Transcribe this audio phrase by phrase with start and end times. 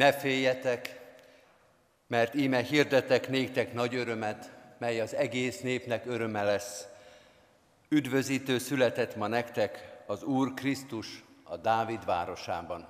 [0.00, 1.00] Ne féljetek,
[2.06, 6.86] mert íme hirdetek néktek nagy örömet, mely az egész népnek öröme lesz.
[7.88, 12.88] Üdvözítő született ma nektek az Úr Krisztus a Dávid városában.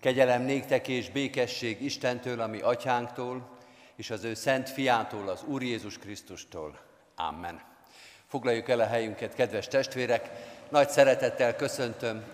[0.00, 3.58] Kegyelem néktek és békesség Istentől, ami atyánktól,
[3.96, 6.80] és az ő szent fiától, az Úr Jézus Krisztustól.
[7.16, 7.62] Amen.
[8.26, 10.30] Foglaljuk el a helyünket, kedves testvérek!
[10.68, 12.24] Nagy szeretettel köszöntöm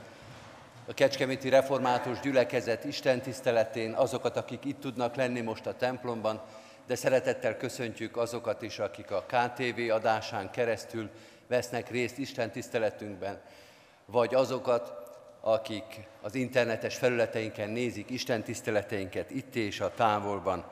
[0.88, 6.42] a Kecskeméti Református Gyülekezet Isten tiszteletén azokat, akik itt tudnak lenni most a templomban,
[6.86, 11.10] de szeretettel köszöntjük azokat is, akik a KTV adásán keresztül
[11.48, 13.40] vesznek részt Isten tiszteletünkben,
[14.06, 14.92] vagy azokat,
[15.40, 20.64] akik az internetes felületeinken nézik Isten tiszteleteinket itt és a távolban.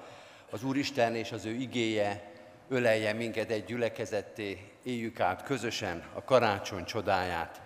[0.50, 2.32] Az Úristen és az ő igéje
[2.68, 7.60] ölelje minket egy gyülekezetté, éljük át közösen a karácsony csodáját.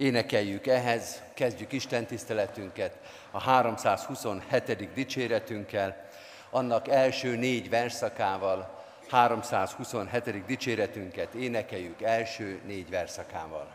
[0.00, 2.98] Énekeljük ehhez, kezdjük Isten tiszteletünket
[3.30, 4.92] a 327.
[4.94, 6.08] dicséretünkkel,
[6.50, 10.44] annak első négy verszakával, 327.
[10.44, 13.68] dicséretünket énekeljük első négy verszakával.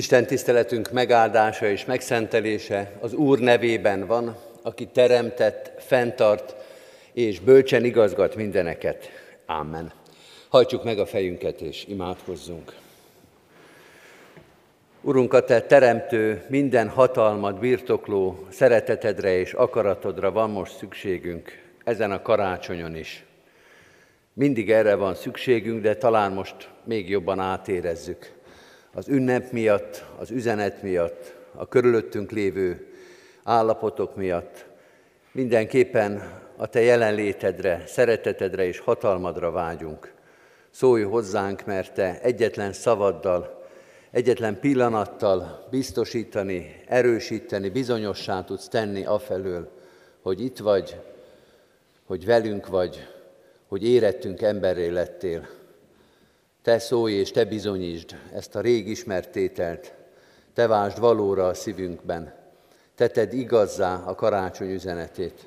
[0.00, 6.54] Isten tiszteletünk megáldása és megszentelése az Úr nevében van, aki teremtett, fenntart
[7.12, 9.10] és bölcsen igazgat mindeneket.
[9.46, 9.92] Amen.
[10.48, 12.74] Hajtsuk meg a fejünket és imádkozzunk.
[15.00, 22.22] Urunk, a Te teremtő, minden hatalmat birtokló szeretetedre és akaratodra van most szükségünk, ezen a
[22.22, 23.24] karácsonyon is.
[24.32, 28.38] Mindig erre van szükségünk, de talán most még jobban átérezzük.
[28.92, 32.86] Az ünnep miatt, az üzenet miatt, a körülöttünk lévő
[33.42, 34.66] állapotok miatt,
[35.32, 40.12] mindenképpen a Te jelenlétedre, szeretetedre és hatalmadra vágyunk.
[40.70, 43.64] Szólj hozzánk, mert Te egyetlen szavaddal,
[44.10, 49.70] egyetlen pillanattal biztosítani, erősíteni, bizonyossá tudsz tenni afelől,
[50.22, 51.00] hogy itt vagy,
[52.06, 53.08] hogy velünk vagy,
[53.68, 55.48] hogy érettünk emberré lettél.
[56.62, 59.38] Te szólj és te bizonyítsd ezt a rég ismert
[60.54, 62.34] te vásd valóra a szívünkben,
[62.94, 65.46] te tedd igazzá a karácsony üzenetét.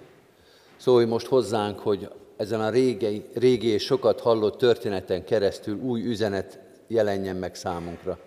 [0.77, 6.59] Szólj most hozzánk, hogy ezen a régi, régi és sokat hallott történeten keresztül új üzenet
[6.87, 8.19] jelenjen meg számunkra.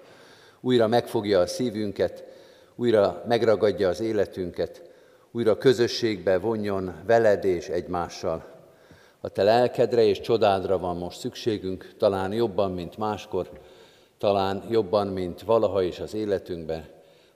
[0.60, 2.24] Újra megfogja a szívünket,
[2.74, 4.82] újra megragadja az életünket,
[5.30, 8.55] újra közösségbe vonjon veled és egymással.
[9.26, 13.50] A te lelkedre és csodádra van most szükségünk, talán jobban, mint máskor,
[14.18, 16.86] talán jobban, mint valaha is az életünkben,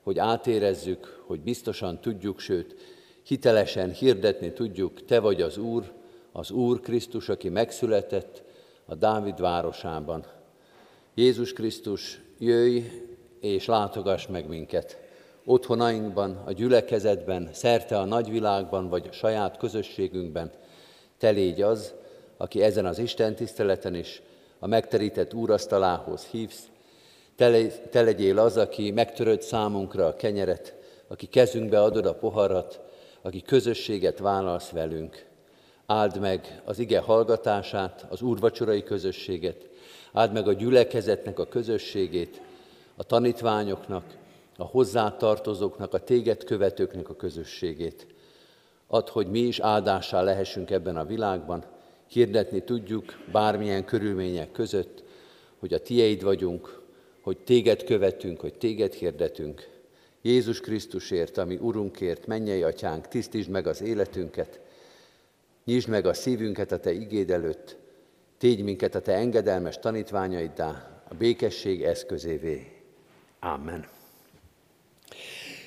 [0.03, 2.75] hogy átérezzük, hogy biztosan tudjuk, sőt,
[3.23, 5.93] hitelesen hirdetni tudjuk, Te vagy az Úr,
[6.33, 8.43] az Úr Krisztus, aki megszületett
[8.87, 10.25] a Dávid városában.
[11.15, 12.83] Jézus Krisztus, jöjj
[13.41, 14.99] és látogass meg minket.
[15.45, 20.51] Otthonainkban, a gyülekezetben, szerte a nagyvilágban, vagy a saját közösségünkben.
[21.21, 21.95] Te légy az,
[22.37, 24.23] aki ezen az Isten tiszteleten is
[24.59, 26.69] a megterített úrasztalához hívsz.
[27.37, 30.75] Te, legyél az, aki megtöröd számunkra a kenyeret,
[31.09, 32.81] aki kezünkbe adod a poharat,
[33.23, 35.27] aki közösséget vállalsz velünk.
[35.87, 39.69] Áld meg az ige hallgatását, az úrvacsorai közösséget,
[40.13, 42.41] áld meg a gyülekezetnek a közösségét,
[42.97, 44.05] a tanítványoknak,
[44.57, 48.07] a hozzátartozóknak, a téged követőknek a közösségét.
[48.93, 51.65] Add, hogy mi is áldássá lehessünk ebben a világban,
[52.07, 55.03] hirdetni tudjuk bármilyen körülmények között,
[55.59, 56.81] hogy a tieid vagyunk,
[57.21, 59.69] hogy téged követünk, hogy téged hirdetünk.
[60.23, 64.61] Jézus Krisztusért, ami Urunkért, mennyei atyánk, tisztítsd meg az életünket,
[65.65, 67.77] nyisd meg a szívünket a Te igéd előtt,
[68.39, 72.67] tégy minket a Te engedelmes tanítványaiddá, a békesség eszközévé.
[73.41, 73.87] Amen.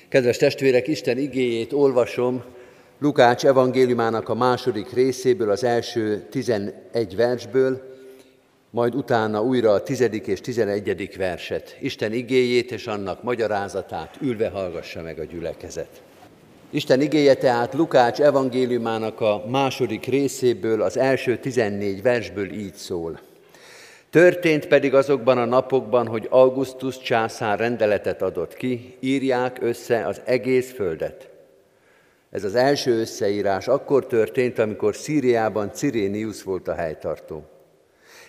[0.08, 2.44] Kedves testvérek, Isten igéjét olvasom
[2.98, 7.92] Lukács evangéliumának a második részéből, az első 11 versből,
[8.70, 11.76] majd utána újra a tizedik és tizenegyedik verset.
[11.80, 16.02] Isten igéjét és annak magyarázatát ülve hallgassa meg a gyülekezet.
[16.70, 23.20] Isten igéje tehát Lukács evangéliumának a második részéből, az első tizennégy versből így szól.
[24.10, 30.72] Történt pedig azokban a napokban, hogy Augustus császár rendeletet adott ki, írják össze az egész
[30.72, 31.28] földet.
[32.34, 37.44] Ez az első összeírás akkor történt, amikor Szíriában Cirénius volt a helytartó.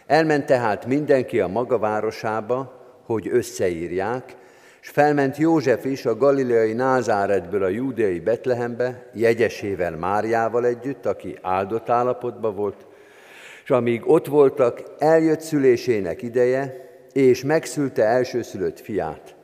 [0.06, 4.36] Elment tehát mindenki a maga városába, hogy összeírják,
[4.82, 11.90] és felment József is a galileai Názáretből a júdeai Betlehembe, jegyesével Máriával együtt, aki áldott
[11.90, 12.88] állapotban volt,
[13.64, 19.36] és amíg ott voltak, eljött szülésének ideje, és megszülte elsőszülött fiát.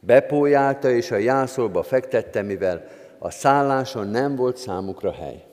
[0.00, 5.44] Bepójálta és a jászolba fektette, mivel a szálláson nem volt számukra hely.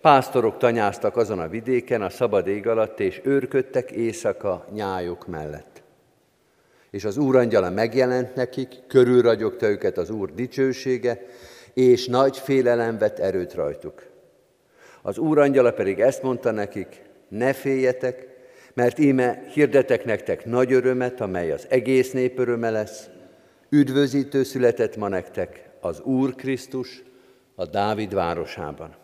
[0.00, 5.82] Pásztorok tanyáztak azon a vidéken a szabad ég alatt, és őrködtek éjszaka nyájuk mellett.
[6.90, 11.22] És az úrangyala megjelent nekik, körülragyogta őket az úr dicsősége,
[11.74, 14.02] és nagy félelem vett erőt rajtuk.
[15.02, 18.26] Az úrangyala pedig ezt mondta nekik, ne féljetek,
[18.74, 23.08] mert íme hirdetek nektek nagy örömet, amely az egész nép öröme lesz.
[23.68, 27.02] Üdvözítő született ma nektek, az Úr Krisztus
[27.54, 28.94] a Dávid városában.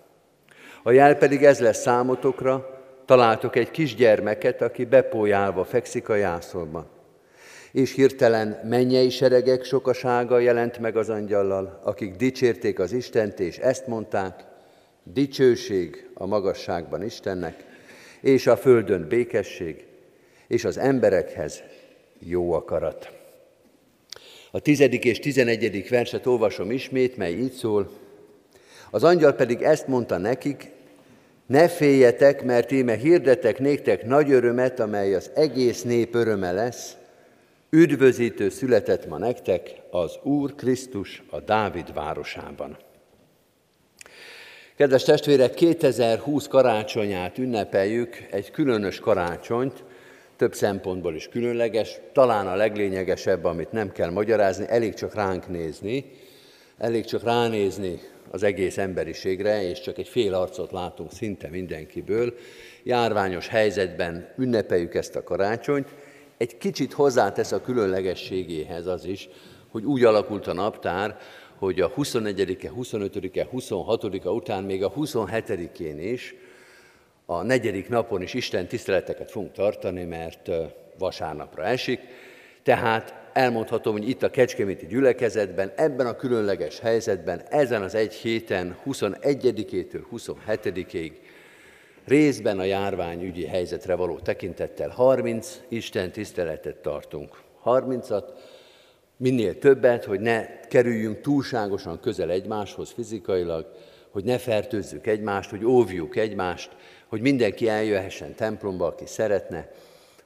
[0.82, 6.86] A jel pedig ez lesz számotokra, találtok egy kisgyermeket, aki bepójálva fekszik a jászolban.
[7.72, 13.86] És hirtelen mennyei seregek sokasága jelent meg az angyallal, akik dicsérték az Istent, és ezt
[13.86, 14.44] mondták,
[15.02, 17.64] dicsőség a magasságban Istennek,
[18.20, 19.86] és a földön békesség,
[20.46, 21.62] és az emberekhez
[22.18, 23.19] jó akarat.
[24.50, 27.90] A tizedik és tizenegyedik verset olvasom ismét, mely így szól,
[28.90, 30.70] az angyal pedig ezt mondta nekik,
[31.46, 36.96] ne féljetek, mert íme hirdetek néktek nagy örömet, amely az egész nép öröme lesz.
[37.70, 42.76] Üdvözítő született ma nektek az Úr Krisztus a Dávid városában.
[44.76, 49.84] Kedves testvérek, 2020 karácsonyát ünnepeljük, egy különös karácsonyt,
[50.40, 56.04] több szempontból is különleges, talán a leglényegesebb, amit nem kell magyarázni, elég csak ránk nézni,
[56.78, 62.34] elég csak ránézni az egész emberiségre, és csak egy fél arcot látunk szinte mindenkiből.
[62.82, 65.94] Járványos helyzetben ünnepeljük ezt a karácsonyt.
[66.36, 69.28] Egy kicsit hozzátesz a különlegességéhez az is,
[69.70, 71.18] hogy úgy alakult a naptár,
[71.58, 76.34] hogy a 21-e, 25-e, 26-a után még a 27-én is,
[77.30, 80.50] a negyedik napon is Isten tiszteleteket fogunk tartani, mert
[80.98, 82.00] vasárnapra esik.
[82.62, 88.76] Tehát elmondhatom, hogy itt a Kecskeméti gyülekezetben, ebben a különleges helyzetben, ezen az egy héten,
[88.86, 91.12] 21-től 27-ig
[92.04, 97.42] részben a járványügyi helyzetre való tekintettel 30 Isten tiszteletet tartunk.
[97.64, 98.24] 30-at,
[99.16, 103.66] minél többet, hogy ne kerüljünk túlságosan közel egymáshoz fizikailag,
[104.10, 106.70] hogy ne fertőzzük egymást, hogy óvjuk egymást,
[107.06, 109.68] hogy mindenki eljöhessen templomba, aki szeretne,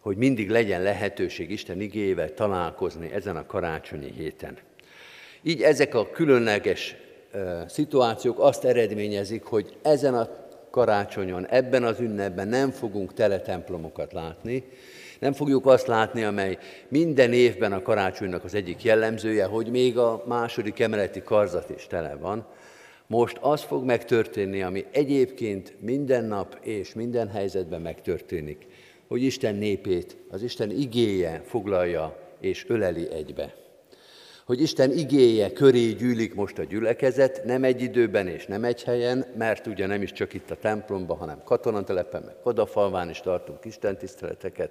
[0.00, 4.58] hogy mindig legyen lehetőség Isten igével találkozni ezen a karácsonyi héten.
[5.42, 6.96] Így ezek a különleges
[7.66, 10.28] szituációk azt eredményezik, hogy ezen a
[10.70, 14.64] karácsonyon, ebben az ünnepben nem fogunk teletemplomokat látni,
[15.18, 20.24] nem fogjuk azt látni, amely minden évben a karácsonynak az egyik jellemzője, hogy még a
[20.26, 22.46] második emeleti karzat is tele van.
[23.06, 28.66] Most az fog megtörténni, ami egyébként minden nap és minden helyzetben megtörténik,
[29.08, 33.54] hogy Isten népét, az Isten igéje foglalja és öleli egybe.
[34.44, 39.26] Hogy Isten igéje köré gyűlik most a gyülekezet, nem egy időben és nem egy helyen,
[39.36, 43.98] mert ugye nem is csak itt a templomban, hanem katonatelepen, meg kodafalván is tartunk Isten
[43.98, 44.70] tiszteleteket,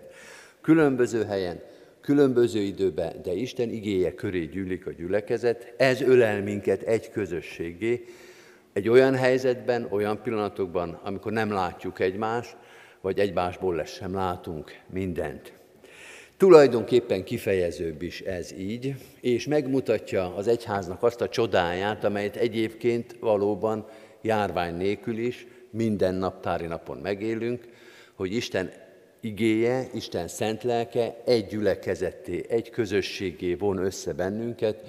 [0.62, 1.62] különböző helyen,
[2.04, 8.06] különböző időben, de Isten igéje köré gyűlik a gyülekezet, ez ölel minket egy közösségé,
[8.74, 12.56] egy olyan helyzetben, olyan pillanatokban, amikor nem látjuk egymást,
[13.02, 15.54] vagy egymásból lesz sem látunk mindent.
[16.38, 23.86] Tulajdonképpen kifejezőbb is ez így, és megmutatja az egyháznak azt a csodáját, amelyet egyébként valóban
[24.22, 27.68] járvány nélkül is minden naptári napon megélünk,
[28.14, 28.72] hogy Isten
[29.24, 34.84] igéje, Isten szent lelke egy gyülekezetté, egy közösségé von össze bennünket,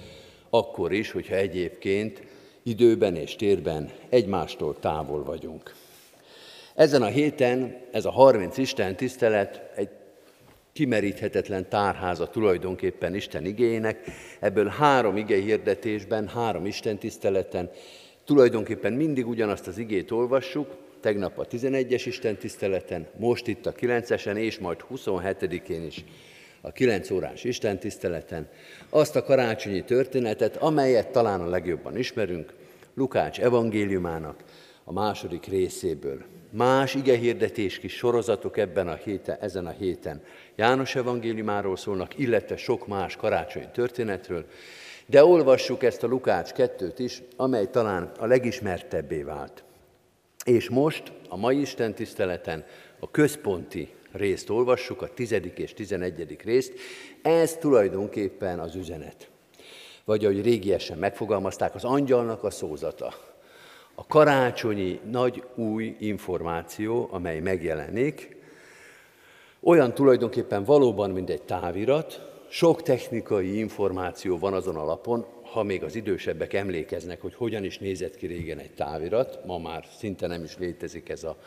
[0.49, 2.21] akkor is, hogyha egyébként
[2.63, 5.73] időben és térben egymástól távol vagyunk.
[6.75, 9.89] Ezen a héten ez a 30 Isten tisztelet egy
[10.73, 13.99] kimeríthetetlen tárháza tulajdonképpen Isten igényének.
[14.39, 17.69] Ebből három ige hirdetésben, három Isten tiszteleten
[18.25, 24.35] tulajdonképpen mindig ugyanazt az igét olvassuk, tegnap a 11-es Isten tiszteleten, most itt a 9-esen,
[24.35, 26.03] és majd 27-én is
[26.61, 28.49] a 9 órás Isten tiszteleten,
[28.89, 32.53] azt a karácsonyi történetet, amelyet talán a legjobban ismerünk,
[32.93, 34.43] Lukács evangéliumának
[34.83, 36.23] a második részéből.
[36.49, 40.21] Más igehirdetés kis sorozatok ebben a héten, ezen a héten
[40.55, 44.45] János evangéliumáról szólnak, illetve sok más karácsonyi történetről,
[45.05, 49.63] de olvassuk ezt a Lukács 2-t is, amely talán a legismertebbé vált.
[50.45, 52.65] És most a mai Isten tiszteleten
[52.99, 56.73] a központi részt olvassuk, a tizedik és tizenegyedik részt.
[57.21, 59.29] Ez tulajdonképpen az üzenet.
[60.03, 63.13] Vagy ahogy régiesen megfogalmazták, az angyalnak a szózata.
[63.95, 68.37] A karácsonyi nagy új információ, amely megjelenik,
[69.61, 75.25] olyan tulajdonképpen valóban, mint egy távirat, sok technikai információ van azon a lapon,
[75.55, 79.85] ha még az idősebbek emlékeznek, hogy hogyan is nézett ki régen egy távirat, ma már
[79.97, 81.37] szinte nem is létezik ez a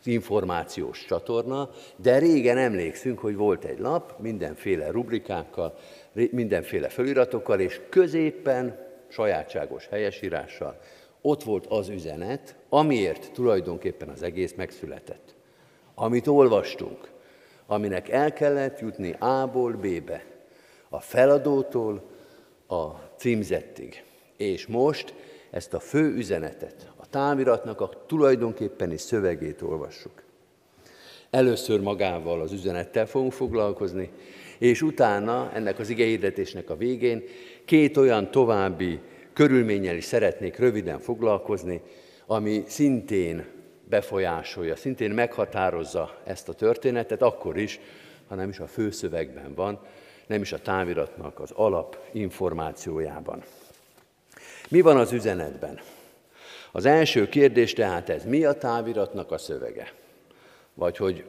[0.00, 5.78] az információs csatorna, de régen emlékszünk, hogy volt egy lap mindenféle rubrikákkal,
[6.12, 10.80] mindenféle feliratokkal, és középen sajátságos helyesírással
[11.20, 15.34] ott volt az üzenet, amiért tulajdonképpen az egész megszületett.
[15.94, 17.10] Amit olvastunk,
[17.66, 20.24] aminek el kellett jutni A-ból B-be,
[20.88, 22.10] a feladótól
[22.66, 24.02] a címzettig.
[24.36, 25.14] És most
[25.50, 30.22] ezt a fő üzenetet, a táviratnak a tulajdonképpeni szövegét olvassuk.
[31.30, 34.10] Először magával az üzenettel fogunk foglalkozni,
[34.58, 37.22] és utána ennek az igehirdetésnek a végén
[37.64, 38.98] két olyan további
[39.32, 41.80] körülménnyel is szeretnék röviden foglalkozni,
[42.26, 43.44] ami szintén
[43.88, 47.80] befolyásolja, szintén meghatározza ezt a történetet, akkor is,
[48.28, 49.80] ha nem is a főszövegben van,
[50.32, 53.42] nem is a táviratnak az alap információjában.
[54.68, 55.80] Mi van az üzenetben?
[56.72, 59.92] Az első kérdés tehát ez, mi a táviratnak a szövege?
[60.74, 61.24] Vagy hogy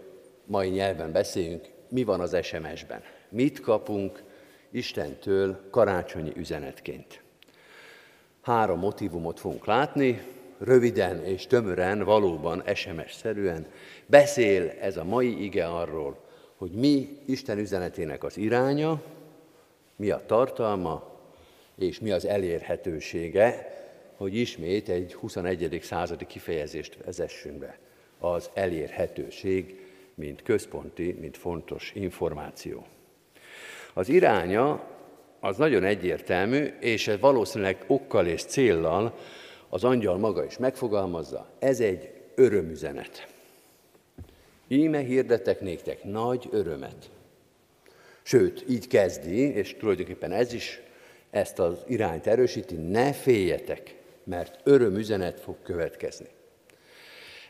[0.46, 3.02] mai nyelven beszéljünk, mi van az SMS-ben?
[3.30, 4.24] Mit kapunk,
[4.72, 7.22] Istentől karácsonyi üzenetként.
[8.42, 10.22] Három motivumot fogunk látni,
[10.58, 13.66] röviden és tömören, valóban SMS-szerűen
[14.06, 16.24] beszél ez a mai ige arról,
[16.58, 19.02] hogy mi Isten üzenetének az iránya,
[19.96, 21.12] mi a tartalma,
[21.78, 23.74] és mi az elérhetősége,
[24.18, 25.80] hogy ismét egy 21.
[25.84, 27.78] századi kifejezést vezessünk be.
[28.20, 29.80] Az elérhetőség,
[30.16, 32.86] mint központi, mint fontos információ.
[33.94, 34.88] Az iránya
[35.40, 39.18] az nagyon egyértelmű, és ez valószínűleg okkal és céllal
[39.70, 43.33] az angyal maga is megfogalmazza, ez egy örömüzenet.
[44.68, 47.10] Íme hirdetek néktek nagy örömet.
[48.22, 50.82] Sőt, így kezdi, és tulajdonképpen ez is
[51.30, 56.28] ezt az irányt erősíti, ne féljetek, mert örömüzenet fog következni.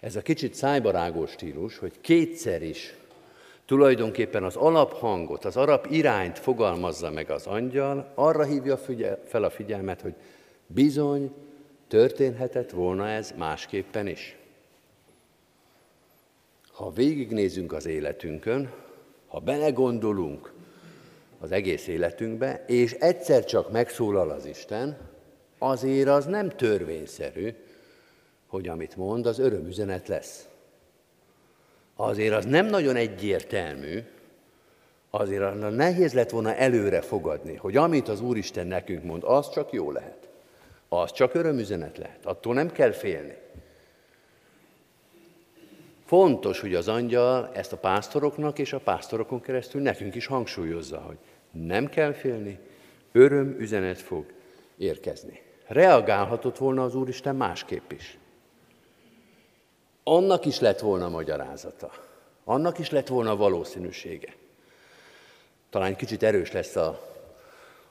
[0.01, 2.93] Ez a kicsit szájbarágó stílus, hogy kétszer is
[3.65, 8.77] tulajdonképpen az alaphangot, az arab irányt fogalmazza meg az angyal, arra hívja
[9.25, 10.13] fel a figyelmet, hogy
[10.67, 11.31] bizony
[11.87, 14.37] történhetett volna ez másképpen is.
[16.73, 18.71] Ha végignézünk az életünkön,
[19.27, 20.53] ha belegondolunk
[21.39, 24.97] az egész életünkbe, és egyszer csak megszólal az Isten,
[25.57, 27.53] azért az nem törvényszerű,
[28.47, 30.47] hogy amit mond, az örömüzenet lesz.
[31.95, 34.03] Azért az nem nagyon egyértelmű,
[35.09, 39.71] azért az nehéz lett volna előre fogadni, hogy amit az Úristen nekünk mond, az csak
[39.71, 40.27] jó lehet.
[40.89, 42.25] Az csak örömüzenet lehet.
[42.25, 43.41] Attól nem kell félni.
[46.13, 51.17] Fontos, hogy az angyal ezt a pásztoroknak és a pásztorokon keresztül nekünk is hangsúlyozza, hogy
[51.51, 52.59] nem kell félni,
[53.11, 54.25] öröm üzenet fog
[54.77, 55.41] érkezni.
[55.67, 58.17] Reagálhatott volna az Úristen másképp is.
[60.03, 61.91] Annak is lett volna magyarázata.
[62.43, 64.33] Annak is lett volna valószínűsége.
[65.69, 66.99] Talán kicsit erős lesz a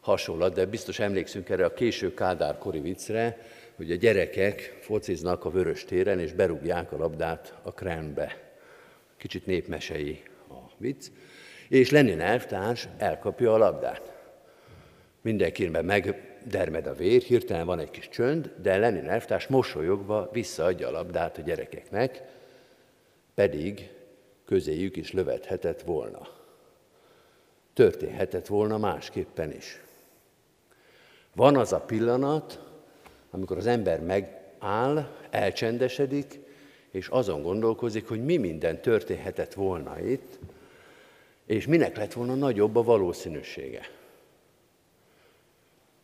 [0.01, 3.47] hasonlat, de biztos emlékszünk erre a késő Kádár kori viccre,
[3.83, 8.53] hogy a gyerekek fociznak a vörös téren, és berúgják a labdát a krembe.
[9.17, 11.07] Kicsit népmesei a vicc.
[11.69, 14.13] És Lenin elvtárs elkapja a labdát.
[15.21, 20.91] Mindenkiben megdermed a vér, hirtelen van egy kis csönd, de Lenin elvtárs mosolyogva visszaadja a
[20.91, 22.23] labdát a gyerekeknek,
[23.35, 23.91] pedig
[24.45, 26.29] közéjük is lövethetett volna.
[27.75, 29.81] Történhetett volna másképpen is.
[31.35, 32.72] Van az a pillanat,
[33.35, 36.41] amikor az ember megáll, elcsendesedik,
[36.91, 40.39] és azon gondolkozik, hogy mi minden történhetett volna itt,
[41.47, 43.81] és minek lett volna nagyobb a valószínűsége.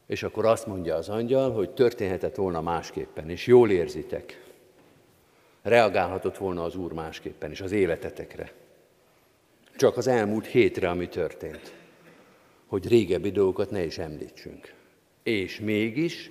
[0.07, 4.43] És akkor azt mondja az angyal, hogy történhetett volna másképpen, és jól érzitek.
[5.63, 8.53] Reagálhatott volna az Úr másképpen is az életetekre.
[9.77, 11.75] Csak az elmúlt hétre, ami történt.
[12.67, 14.75] Hogy régebbi dolgokat ne is említsünk.
[15.23, 16.31] És mégis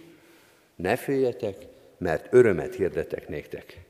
[0.78, 1.56] ne féljetek,
[1.98, 3.86] mert örömet hirdetek néktek.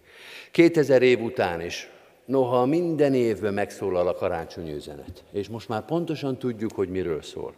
[0.52, 1.90] 2000 év után is,
[2.26, 7.56] noha minden évben megszólal a karácsonyi üzenet, és most már pontosan tudjuk, hogy miről szól,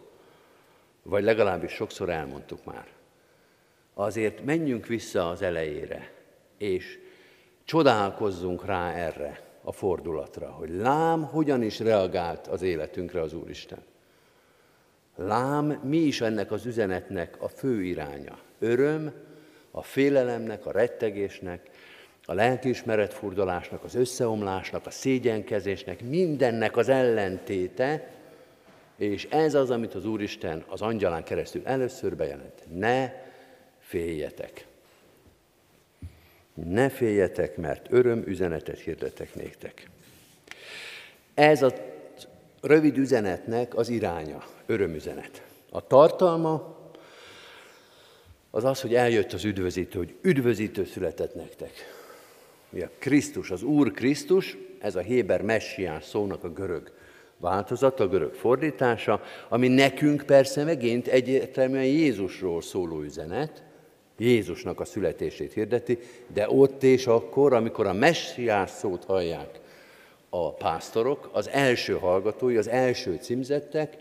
[1.03, 2.87] vagy legalábbis sokszor elmondtuk már,
[3.93, 6.11] azért menjünk vissza az elejére,
[6.57, 6.99] és
[7.63, 13.79] csodálkozzunk rá erre a fordulatra, hogy lám hogyan is reagált az életünkre az Úristen.
[15.15, 18.39] Lám, mi is ennek az üzenetnek a fő iránya.
[18.59, 19.11] Öröm,
[19.71, 21.69] a félelemnek, a rettegésnek,
[22.25, 28.11] a lelkiismeret furdalásnak, az összeomlásnak, a szégyenkezésnek, mindennek az ellentéte,
[28.97, 32.63] és ez az, amit az Úristen az angyalán keresztül először bejelent.
[32.73, 33.13] Ne
[33.79, 34.65] féljetek.
[36.53, 39.89] Ne féljetek, mert öröm üzenetet hirdetek néktek.
[41.33, 41.73] Ez a
[42.61, 45.43] rövid üzenetnek az iránya, örömüzenet.
[45.69, 46.78] A tartalma
[48.51, 51.71] az az, hogy eljött az üdvözítő, hogy üdvözítő született nektek.
[52.73, 56.91] A Krisztus, az Úr Krisztus, ez a Héber messiás szónak a görög
[57.37, 63.63] változata, a görög fordítása, ami nekünk persze megint egyértelműen Jézusról szóló üzenet,
[64.17, 65.99] Jézusnak a születését hirdeti,
[66.33, 69.59] de ott és akkor, amikor a messiás szót hallják
[70.29, 73.97] a pásztorok, az első hallgatói, az első címzettek,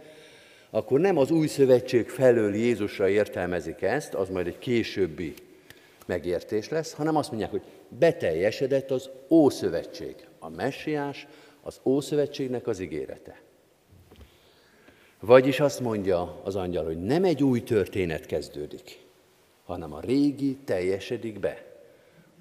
[0.70, 5.34] akkor nem az új szövetség felől Jézusra értelmezik ezt, az majd egy későbbi
[6.06, 11.26] megértés lesz, hanem azt mondják, hogy beteljesedett az Ószövetség, a messiás,
[11.62, 13.40] az Ószövetségnek az ígérete.
[15.20, 18.98] Vagyis azt mondja az angyal, hogy nem egy új történet kezdődik,
[19.64, 21.64] hanem a régi teljesedik be,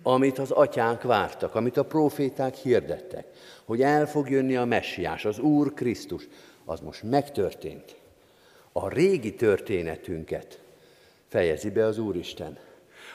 [0.03, 3.25] amit az atyánk vártak, amit a proféták hirdettek,
[3.65, 6.27] hogy el fog jönni a messiás, az Úr Krisztus,
[6.65, 7.96] az most megtörtént
[8.79, 10.59] A régi történetünket
[11.27, 12.57] fejezi be az Úristen.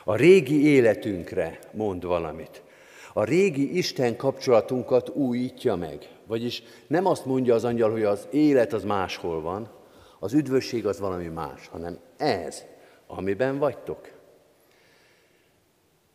[0.04, 2.62] A régi életünkre mond valamit.
[3.12, 6.08] A régi Isten kapcsolatunkat újítja meg.
[6.26, 9.70] Vagyis nem azt mondja az angyal, hogy az élet az máshol van,
[10.18, 12.64] az üdvösség az valami más, hanem ez,
[13.06, 14.10] amiben vagytok.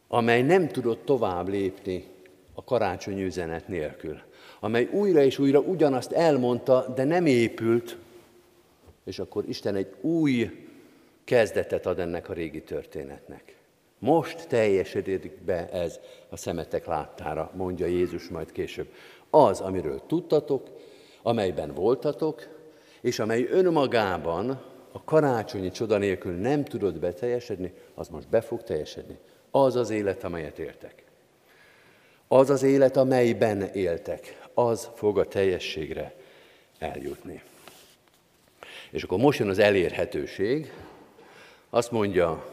[0.07, 2.05] Amely nem tudott tovább lépni
[2.53, 4.19] a karácsony üzenet nélkül.
[4.59, 7.97] Amely újra és újra ugyanazt elmondta, de nem épült,
[9.07, 10.67] és akkor Isten egy új
[11.23, 13.55] kezdetet ad ennek a régi történetnek.
[13.99, 18.87] Most teljesedik be ez a szemetek láttára, mondja Jézus majd később.
[19.29, 20.67] Az, amiről tudtatok,
[21.21, 22.47] amelyben voltatok,
[23.01, 29.17] és amely önmagában a karácsonyi csoda nélkül nem tudott beteljesedni, az most be fog teljesedni.
[29.51, 31.03] Az az élet, amelyet éltek.
[32.27, 36.15] Az az élet, amelyben éltek, az fog a teljességre
[36.79, 37.41] eljutni.
[38.91, 40.73] És akkor most jön az elérhetőség.
[41.69, 42.45] Azt mondja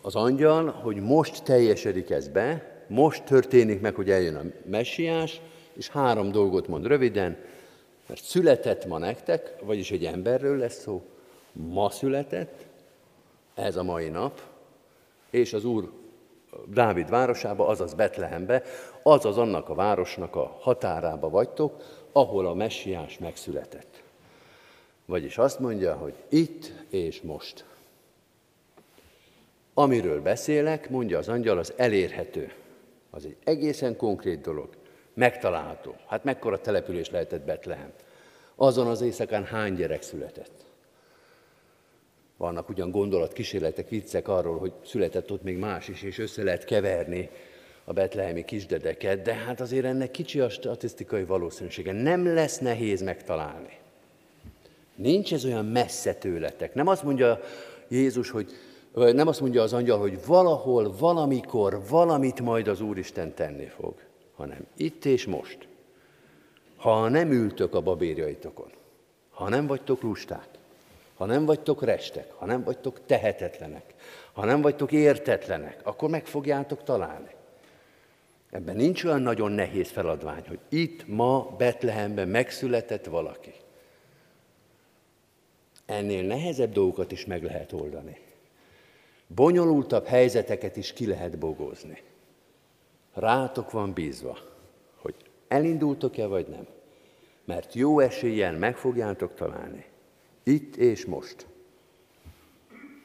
[0.00, 5.40] az angyal, hogy most teljesedik ez be, most történik meg, hogy eljön a messiás,
[5.72, 7.36] és három dolgot mond röviden,
[8.06, 11.02] mert született ma nektek, vagyis egy emberről lesz szó,
[11.52, 12.66] ma született,
[13.54, 14.40] ez a mai nap,
[15.30, 15.90] és az Úr
[16.66, 18.62] Dávid városába, azaz Betlehembe,
[19.02, 21.82] azaz annak a városnak a határába vagytok,
[22.12, 24.01] ahol a messiás megszületett.
[25.12, 27.64] Vagyis azt mondja, hogy itt és most.
[29.74, 32.52] Amiről beszélek, mondja az angyal, az elérhető.
[33.10, 34.68] Az egy egészen konkrét dolog.
[35.14, 35.94] Megtalálható.
[36.06, 37.92] Hát mekkora település lehetett Betlehem?
[38.54, 40.64] Azon az éjszakán hány gyerek született?
[42.36, 46.64] Vannak ugyan gondolat, kísérletek, viccek arról, hogy született ott még más is, és össze lehet
[46.64, 47.30] keverni
[47.84, 51.92] a betlehemi kisdedeket, de hát azért ennek kicsi a statisztikai valószínűsége.
[51.92, 53.80] Nem lesz nehéz megtalálni.
[54.94, 56.74] Nincs ez olyan messze tőletek.
[56.74, 57.40] Nem azt mondja
[57.88, 58.52] Jézus, hogy
[58.92, 63.94] nem azt mondja az angyal, hogy valahol, valamikor, valamit majd az Úristen tenni fog,
[64.36, 65.58] hanem itt és most.
[66.76, 68.70] Ha nem ültök a babérjaitokon,
[69.30, 70.48] ha nem vagytok lusták,
[71.16, 73.94] ha nem vagytok restek, ha nem vagytok tehetetlenek,
[74.32, 77.30] ha nem vagytok értetlenek, akkor meg fogjátok találni.
[78.50, 83.52] Ebben nincs olyan nagyon nehéz feladvány, hogy itt ma Betlehemben megszületett valaki.
[85.92, 88.18] Ennél nehezebb dolgokat is meg lehet oldani.
[89.26, 92.02] Bonyolultabb helyzeteket is ki lehet bogozni.
[93.14, 94.38] Rátok van bízva,
[94.96, 95.14] hogy
[95.48, 96.66] elindultok-e vagy nem.
[97.44, 99.84] Mert jó eséllyel meg fogjátok találni.
[100.42, 101.46] Itt és most.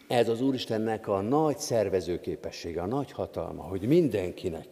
[0.07, 4.67] Ez az Úristennek a nagy szervező képessége, a nagy hatalma, hogy mindenkinek,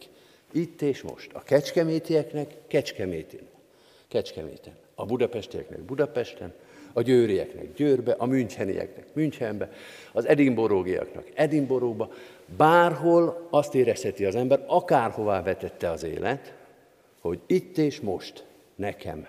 [0.52, 3.46] itt és most, a kecskemétieknek kecskemétin,
[4.08, 6.54] kecskeméten, a budapestieknek Budapesten,
[6.96, 9.70] a győrieknek Győrbe, a münchenieknek Münchenbe,
[10.12, 12.10] az edinborógiaknak Edinboróba,
[12.56, 16.54] bárhol azt érezheti az ember, akárhová vetette az élet,
[17.20, 19.26] hogy itt és most nekem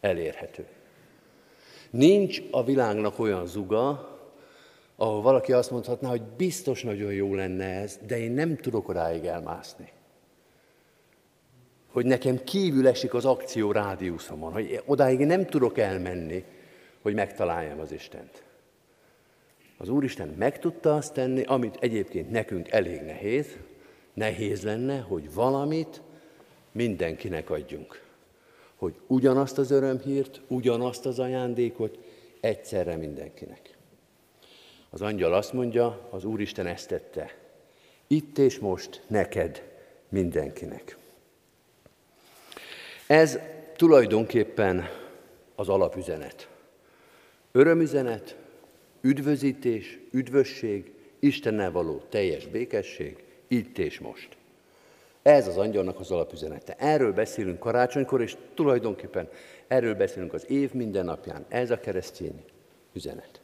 [0.00, 0.66] elérhető.
[1.90, 4.18] Nincs a világnak olyan zuga,
[4.96, 9.24] ahol valaki azt mondhatná, hogy biztos nagyon jó lenne ez, de én nem tudok odáig
[9.24, 9.92] elmászni.
[11.92, 16.44] Hogy nekem kívül esik az akció rádiuszomon, hogy odáig nem tudok elmenni,
[17.02, 18.42] hogy megtaláljam az Istent.
[19.76, 23.56] Az Úristen meg tudta azt tenni, amit egyébként nekünk elég nehéz,
[24.14, 26.00] nehéz lenne, hogy valamit
[26.72, 28.02] mindenkinek adjunk.
[28.76, 31.98] Hogy ugyanazt az örömhírt, ugyanazt az ajándékot
[32.40, 33.76] egyszerre mindenkinek.
[34.90, 37.34] Az angyal azt mondja, az Úristen ezt tette.
[38.06, 39.62] Itt és most neked,
[40.08, 40.96] mindenkinek.
[43.06, 43.38] Ez
[43.76, 44.88] tulajdonképpen
[45.54, 46.49] az alapüzenet.
[47.52, 48.36] Örömüzenet,
[49.00, 54.28] üdvözítés, üdvösség, Istennel való teljes békesség, itt és most.
[55.22, 56.74] Ez az angyalnak az alapüzenete.
[56.78, 59.28] Erről beszélünk karácsonykor, és tulajdonképpen
[59.68, 61.44] erről beszélünk az év minden napján.
[61.48, 62.44] Ez a keresztény
[62.92, 63.40] üzenet.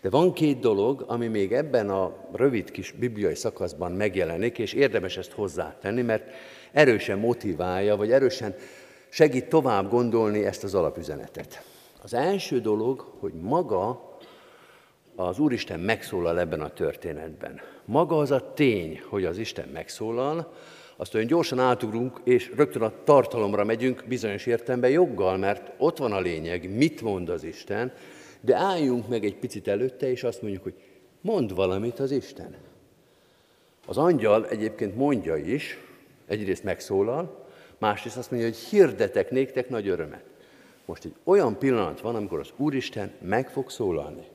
[0.00, 5.16] De van két dolog, ami még ebben a rövid kis bibliai szakaszban megjelenik, és érdemes
[5.16, 6.30] ezt hozzátenni, mert
[6.72, 8.54] erősen motiválja, vagy erősen
[9.08, 11.75] segít tovább gondolni ezt az alapüzenetet.
[12.02, 14.16] Az első dolog, hogy maga
[15.16, 17.60] az Úristen megszólal ebben a történetben.
[17.84, 20.52] Maga az a tény, hogy az Isten megszólal,
[20.96, 26.12] azt olyan gyorsan átugrunk, és rögtön a tartalomra megyünk bizonyos értelemben joggal, mert ott van
[26.12, 27.92] a lényeg, mit mond az Isten,
[28.40, 30.74] de álljunk meg egy picit előtte, és azt mondjuk, hogy
[31.20, 32.54] mond valamit az Isten.
[33.86, 35.78] Az angyal egyébként mondja is,
[36.26, 37.46] egyrészt megszólal,
[37.78, 40.24] másrészt azt mondja, hogy hirdetek néktek nagy örömet.
[40.86, 44.26] Most egy olyan pillanat van, amikor az Úristen meg fog szólalni.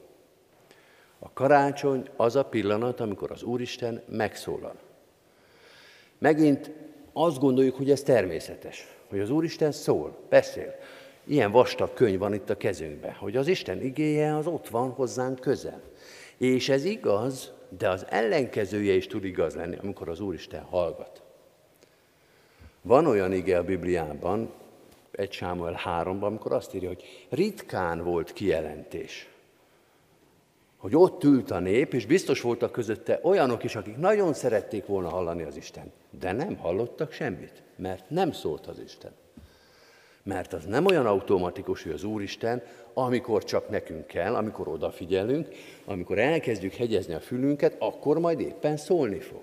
[1.19, 4.75] A karácsony az a pillanat, amikor az Úristen megszólal.
[6.17, 6.71] Megint
[7.13, 10.75] azt gondoljuk, hogy ez természetes, hogy az Úristen szól, beszél.
[11.23, 15.39] Ilyen vastag könyv van itt a kezünkben, hogy az Isten igéje az ott van hozzánk
[15.39, 15.81] közel.
[16.37, 21.21] És ez igaz, de az ellenkezője is tud igaz lenni, amikor az Úristen hallgat.
[22.81, 24.53] Van olyan ige a Bibliában,
[25.21, 29.29] egy Sámuel 3-ban, amikor azt írja, hogy ritkán volt kijelentés.
[30.77, 35.09] Hogy ott ült a nép, és biztos voltak közötte olyanok is, akik nagyon szerették volna
[35.09, 39.11] hallani az Isten, de nem hallottak semmit, mert nem szólt az Isten.
[40.23, 45.47] Mert az nem olyan automatikus, hogy az Úristen, amikor csak nekünk kell, amikor odafigyelünk,
[45.85, 49.41] amikor elkezdjük hegyezni a fülünket, akkor majd éppen szólni fog.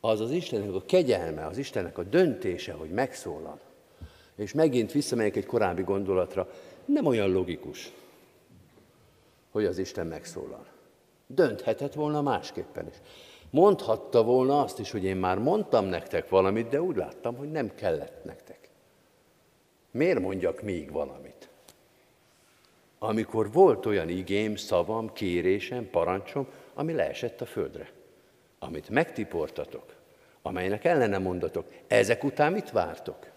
[0.00, 3.60] Az az Istennek a kegyelme, az Istennek a döntése, hogy megszólal.
[4.36, 6.48] És megint visszamegyek egy korábbi gondolatra,
[6.84, 7.92] nem olyan logikus,
[9.50, 10.66] hogy az Isten megszólal.
[11.26, 12.94] Dönthetett volna másképpen is.
[13.50, 17.74] Mondhatta volna azt is, hogy én már mondtam nektek valamit, de úgy láttam, hogy nem
[17.74, 18.68] kellett nektek.
[19.90, 21.48] Miért mondjak még valamit?
[22.98, 27.90] Amikor volt olyan igém, szavam, kérésem, parancsom, ami leesett a földre,
[28.58, 29.94] amit megtiportatok,
[30.42, 33.32] amelynek ellene mondatok, ezek után mit vártok?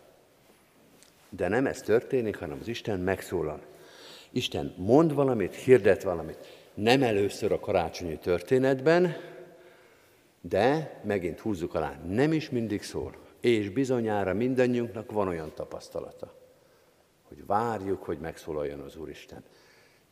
[1.30, 3.62] De nem ez történik, hanem az Isten megszólal.
[4.32, 6.38] Isten mond valamit, hirdet valamit.
[6.74, 9.16] Nem először a karácsonyi történetben,
[10.42, 13.16] de megint húzzuk alá, nem is mindig szól.
[13.40, 16.34] És bizonyára mindannyiunknak van olyan tapasztalata,
[17.28, 19.44] hogy várjuk, hogy megszólaljon az Úristen,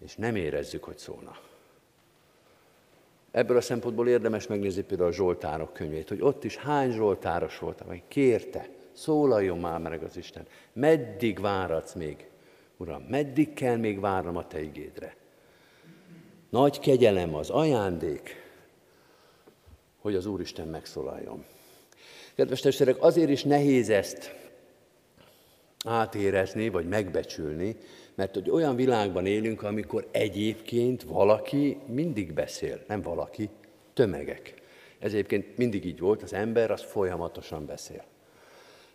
[0.04, 1.38] és nem érezzük, hogy szólna.
[3.32, 7.82] Ebből a szempontból érdemes megnézni például a Zsoltárok könyvét, hogy ott is hány Zsoltáros volt,
[7.82, 10.46] amely kérte, Szólaljon már meg az Isten.
[10.74, 12.30] Meddig váradsz még?
[12.78, 15.16] Uram, meddig kell még várnom a Te igédre?
[16.50, 18.44] Nagy kegyelem az ajándék,
[19.98, 21.46] hogy az Úristen megszólaljon.
[22.36, 24.36] Kedves testvérek, azért is nehéz ezt
[25.86, 27.76] átérezni, vagy megbecsülni,
[28.16, 33.50] mert hogy olyan világban élünk, amikor egyébként valaki mindig beszél, nem valaki,
[33.94, 34.54] tömegek.
[35.00, 38.04] Ez egyébként mindig így volt, az ember az folyamatosan beszél.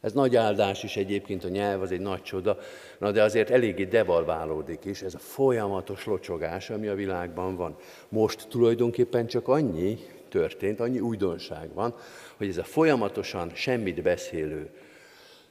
[0.01, 2.59] Ez nagy áldás is egyébként, a nyelv az egy nagy csoda,
[2.99, 7.77] na de azért eléggé devalválódik is, ez a folyamatos locsogás, ami a világban van.
[8.09, 11.95] Most tulajdonképpen csak annyi történt, annyi újdonság van,
[12.37, 14.71] hogy ez a folyamatosan semmit beszélő,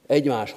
[0.07, 0.53] egymás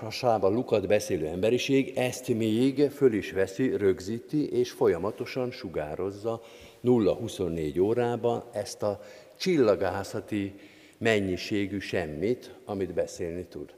[0.00, 6.40] hasában lukat beszélő emberiség ezt még föl is veszi, rögzíti, és folyamatosan sugározza
[6.84, 9.00] 0-24 órában ezt a
[9.36, 10.54] csillagászati
[10.98, 13.72] mennyiségű semmit, amit beszélni tud.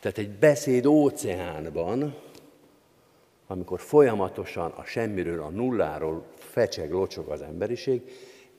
[0.00, 2.14] Tehát egy beszéd óceánban,
[3.46, 8.02] amikor folyamatosan a semmiről, a nulláról fecseg, locsog az emberiség,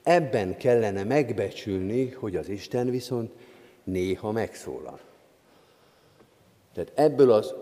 [0.02, 3.32] ebben kellene megbecsülni, hogy az Isten viszont
[3.84, 5.00] néha megszólal.
[6.74, 7.54] Tehát ebből, az,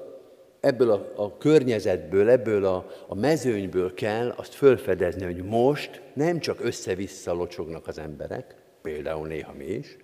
[0.61, 6.65] ebből a, a környezetből, ebből a, a mezőnyből kell azt fölfedezni, hogy most nem csak
[6.65, 9.97] össze-vissza locsognak az emberek, például néha mi is,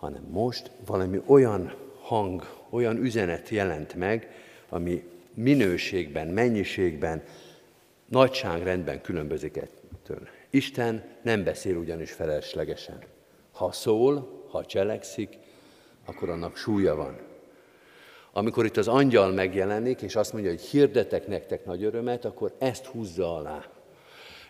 [0.00, 4.30] hanem most valami olyan hang, olyan üzenet jelent meg,
[4.68, 7.22] ami minőségben, mennyiségben,
[8.06, 10.28] nagyságrendben különbözik ettől.
[10.50, 12.98] Isten nem beszél ugyanis feleslegesen.
[13.52, 15.38] Ha szól, ha cselekszik,
[16.04, 17.18] akkor annak súlya van.
[18.32, 22.86] Amikor itt az angyal megjelenik, és azt mondja, hogy hirdetek nektek nagy örömet, akkor ezt
[22.86, 23.64] húzza alá.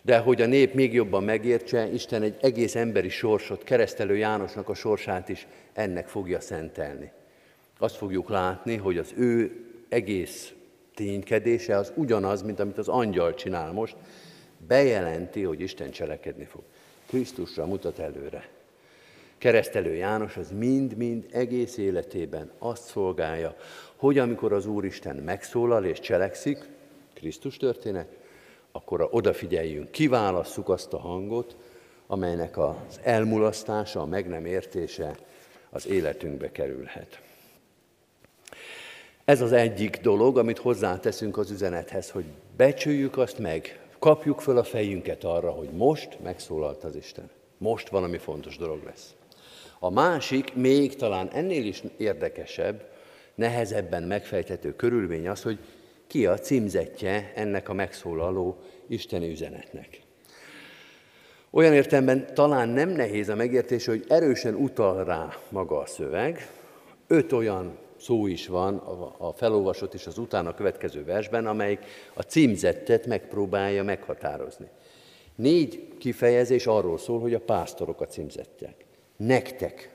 [0.02, 4.74] De hogy a nép még jobban megértse, Isten egy egész emberi sorsot, keresztelő Jánosnak a
[4.74, 7.10] sorsát is ennek fogja szentelni.
[7.78, 10.52] Azt fogjuk látni, hogy az ő egész
[10.94, 13.96] ténykedése az ugyanaz, mint amit az angyal csinál most,
[14.66, 16.62] bejelenti, hogy Isten cselekedni fog.
[17.06, 18.48] Krisztusra mutat előre.
[19.38, 23.56] Keresztelő János az mind-mind egész életében azt szolgálja,
[23.96, 26.68] hogy amikor az Úristen megszólal és cselekszik,
[27.14, 28.19] Krisztus történet,
[28.72, 31.56] akkor odafigyeljünk, kiválasszuk azt a hangot,
[32.06, 35.16] amelynek az elmulasztása, a meg nem értése
[35.70, 37.20] az életünkbe kerülhet.
[39.24, 42.24] Ez az egyik dolog, amit hozzáteszünk az üzenethez, hogy
[42.56, 47.30] becsüljük azt meg, kapjuk föl a fejünket arra, hogy most megszólalt az Isten.
[47.58, 49.14] Most valami fontos dolog lesz.
[49.78, 52.88] A másik, még talán ennél is érdekesebb,
[53.34, 55.58] nehezebben megfejthető körülmény az, hogy
[56.10, 60.00] ki a címzetje ennek a megszólaló isteni üzenetnek.
[61.50, 66.50] Olyan értelemben talán nem nehéz a megértés, hogy erősen utal rá maga a szöveg,
[67.06, 68.76] öt olyan szó is van
[69.18, 71.80] a felolvasott és az utána következő versben, amelyik
[72.14, 74.68] a címzettet megpróbálja meghatározni.
[75.34, 78.74] Négy kifejezés arról szól, hogy a pásztorok a címzettek.
[79.16, 79.90] Nektek,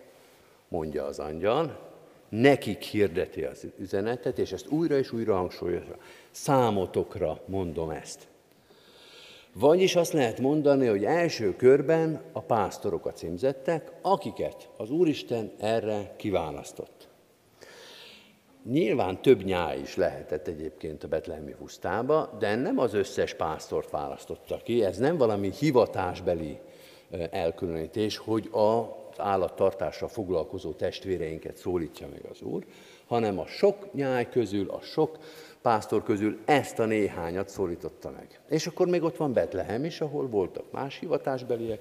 [0.68, 1.85] mondja az angyal,
[2.30, 5.96] nekik hirdeti az üzenetet, és ezt újra és újra hangsúlyozza.
[6.32, 8.28] Számotokra mondom ezt.
[9.54, 16.14] Vagyis azt lehet mondani, hogy első körben a pásztorok a címzettek, akiket az Úristen erre
[16.18, 17.08] kiválasztott.
[18.70, 24.58] Nyilván több nyáj is lehetett egyébként a betlehemi pusztába, de nem az összes pásztort választotta
[24.64, 26.60] ki, ez nem valami hivatásbeli
[27.32, 28.84] elkülönítés, hogy az
[29.20, 32.66] állattartásra foglalkozó testvéreinket szólítja meg az Úr,
[33.08, 35.18] hanem a sok nyáj közül, a sok
[35.62, 38.40] pásztor közül ezt a néhányat szólította meg.
[38.50, 41.80] És akkor még ott van Betlehem is, ahol voltak más hivatásbeliek,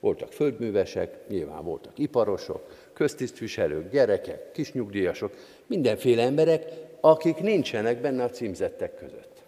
[0.00, 5.34] voltak földművesek, nyilván voltak iparosok, köztisztviselők, gyerekek, kisnyugdíjasok,
[5.66, 6.64] mindenféle emberek,
[7.00, 9.42] akik nincsenek benne a címzettek között.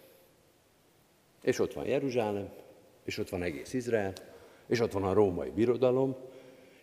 [1.41, 2.49] És ott van Jeruzsálem,
[3.03, 4.13] és ott van egész Izrael,
[4.67, 6.15] és ott van a római birodalom,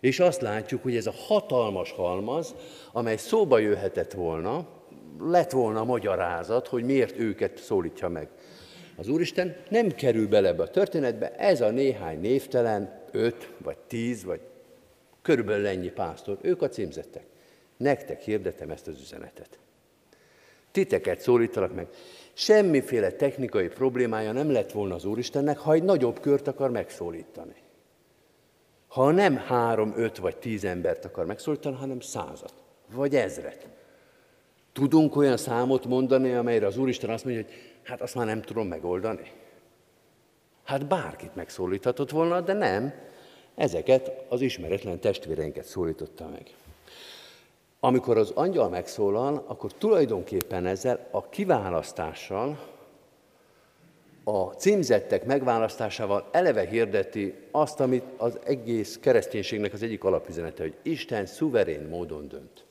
[0.06, 2.54] és azt látjuk, hogy ez a hatalmas halmaz,
[2.92, 4.68] amely szóba jöhetett volna,
[5.20, 8.28] lett volna magyarázat, hogy miért őket szólítja meg.
[8.96, 14.24] Az Úristen nem kerül bele ebbe a történetbe, ez a néhány névtelen, öt vagy tíz,
[14.24, 14.40] vagy
[15.22, 17.24] körülbelül ennyi pásztor, ők a címzettek.
[17.76, 19.58] Nektek hirdetem ezt az üzenetet.
[20.70, 21.86] Titeket szólítalak meg.
[22.32, 27.64] Semmiféle technikai problémája nem lett volna az Úristennek, ha egy nagyobb kört akar megszólítani.
[28.88, 32.54] Ha nem három, öt vagy tíz embert akar megszólítani, hanem százat,
[32.94, 33.66] vagy ezret.
[34.72, 38.66] Tudunk olyan számot mondani, amelyre az Úristen azt mondja, hogy hát azt már nem tudom
[38.66, 39.32] megoldani.
[40.64, 42.92] Hát bárkit megszólíthatott volna, de nem.
[43.54, 46.54] Ezeket az ismeretlen testvéreinket szólította meg.
[47.80, 52.75] Amikor az angyal megszólal, akkor tulajdonképpen ezzel a kiválasztással,
[54.28, 61.26] a címzettek megválasztásával eleve hirdeti azt, amit az egész kereszténységnek az egyik alapüzenete, hogy Isten
[61.26, 62.66] szuverén módon dönt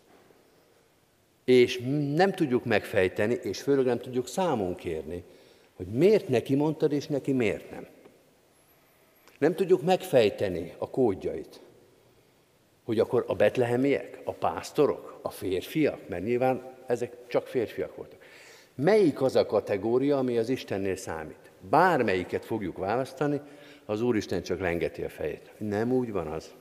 [1.46, 1.82] és
[2.16, 5.24] nem tudjuk megfejteni, és főleg nem tudjuk számon kérni,
[5.76, 7.88] hogy miért neki mondtad, és neki miért nem.
[9.38, 11.60] Nem tudjuk megfejteni a kódjait,
[12.84, 18.20] hogy akkor a betlehemiek, a pásztorok, a férfiak, mert nyilván ezek csak férfiak voltak.
[18.76, 21.45] Melyik az a kategória, ami az Istennél számít?
[21.70, 23.42] Bármelyiket fogjuk választani,
[23.86, 25.52] az Úristen csak lengeti a fejét.
[25.58, 26.54] Nem úgy van az.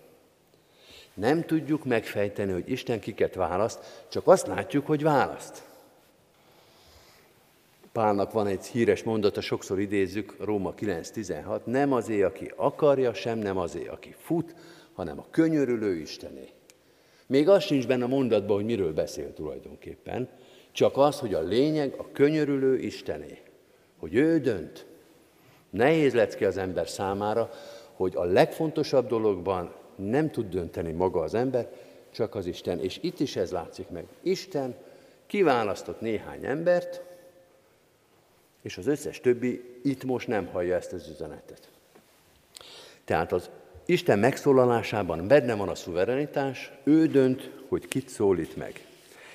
[1.15, 5.63] Nem tudjuk megfejteni, hogy Isten kiket választ, csak azt látjuk, hogy választ.
[7.93, 13.59] Pálnak van egy híres mondata, sokszor idézzük, Róma 9.16, nem azé, aki akarja, sem nem
[13.59, 14.55] azé, aki fut,
[14.93, 16.49] hanem a könyörülő Istené.
[17.27, 20.29] Még az sincs benne a mondatban, hogy miről beszél tulajdonképpen,
[20.73, 23.43] csak az, hogy a lényeg a könyörülő Istené,
[23.99, 24.87] hogy ő dönt.
[25.75, 27.51] Nehéz lecke az ember számára,
[27.93, 31.69] hogy a legfontosabb dologban nem tud dönteni maga az ember,
[32.11, 32.81] csak az Isten.
[32.81, 34.05] És itt is ez látszik meg.
[34.23, 34.75] Isten
[35.27, 37.03] kiválasztott néhány embert,
[38.63, 41.69] és az összes többi itt most nem hallja ezt az üzenetet.
[43.05, 43.51] Tehát az
[43.87, 48.87] Isten megszólalásában benne van a szuverenitás, ő dönt, hogy kit szólít meg.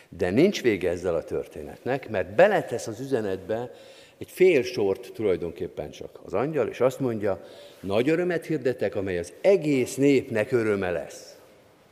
[0.09, 3.71] De nincs vége ezzel a történetnek, mert beletesz az üzenetbe
[4.19, 7.43] egy fél sort tulajdonképpen csak az angyal, és azt mondja,
[7.79, 11.37] nagy örömet hirdetek, amely az egész népnek öröme lesz.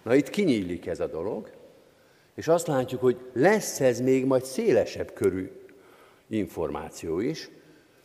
[0.04, 1.50] Na itt kinyílik ez a dolog,
[2.36, 5.52] és azt látjuk, hogy lesz ez még majd szélesebb körű
[6.28, 7.50] információ is,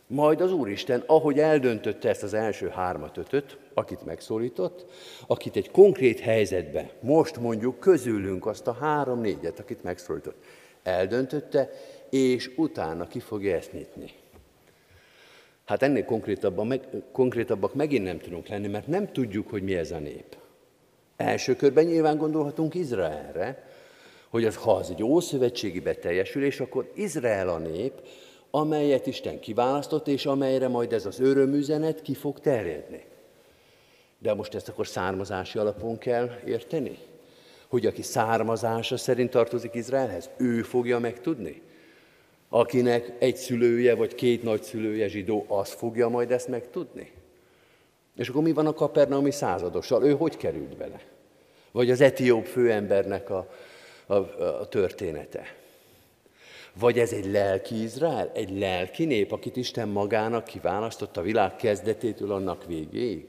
[0.07, 4.85] majd az Úristen, ahogy eldöntötte ezt az első hármat, ötöt, akit megszólított,
[5.27, 10.43] akit egy konkrét helyzetbe, most mondjuk közülünk azt a három-négyet, akit megszólított,
[10.83, 11.69] eldöntötte,
[12.13, 14.11] és utána ki fogja ezt nyitni.
[15.65, 19.91] Hát ennél konkrétabban, meg, konkrétabbak megint nem tudunk lenni, mert nem tudjuk, hogy mi ez
[19.91, 20.35] a nép.
[21.15, 23.67] Első körben nyilván gondolhatunk Izraelre,
[24.29, 27.93] hogy az, ha az egy ószövetségi beteljesülés, akkor Izrael a nép,
[28.51, 33.05] amelyet Isten kiválasztott, és amelyre majd ez az örömüzenet ki fog terjedni.
[34.19, 36.97] De most ezt akkor származási alapon kell érteni?
[37.67, 41.61] Hogy aki származása szerint tartozik Izraelhez, ő fogja megtudni?
[42.55, 47.11] Akinek egy szülője vagy két nagyszülője zsidó, az fogja majd ezt megtudni?
[48.15, 50.03] És akkor mi van a kapernaumi századossal?
[50.03, 51.01] Ő hogy került bele?
[51.71, 53.49] Vagy az etióp főembernek a,
[54.05, 55.55] a, a története?
[56.79, 62.31] Vagy ez egy lelki Izrael, egy lelki nép, akit Isten magának kiválasztott a világ kezdetétől
[62.31, 63.27] annak végéig?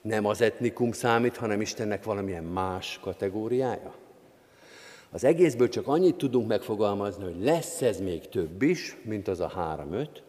[0.00, 3.94] Nem az etnikum számít, hanem Istennek valamilyen más kategóriája?
[5.10, 9.48] Az egészből csak annyit tudunk megfogalmazni, hogy lesz ez még több is, mint az a
[9.48, 10.22] három-öt,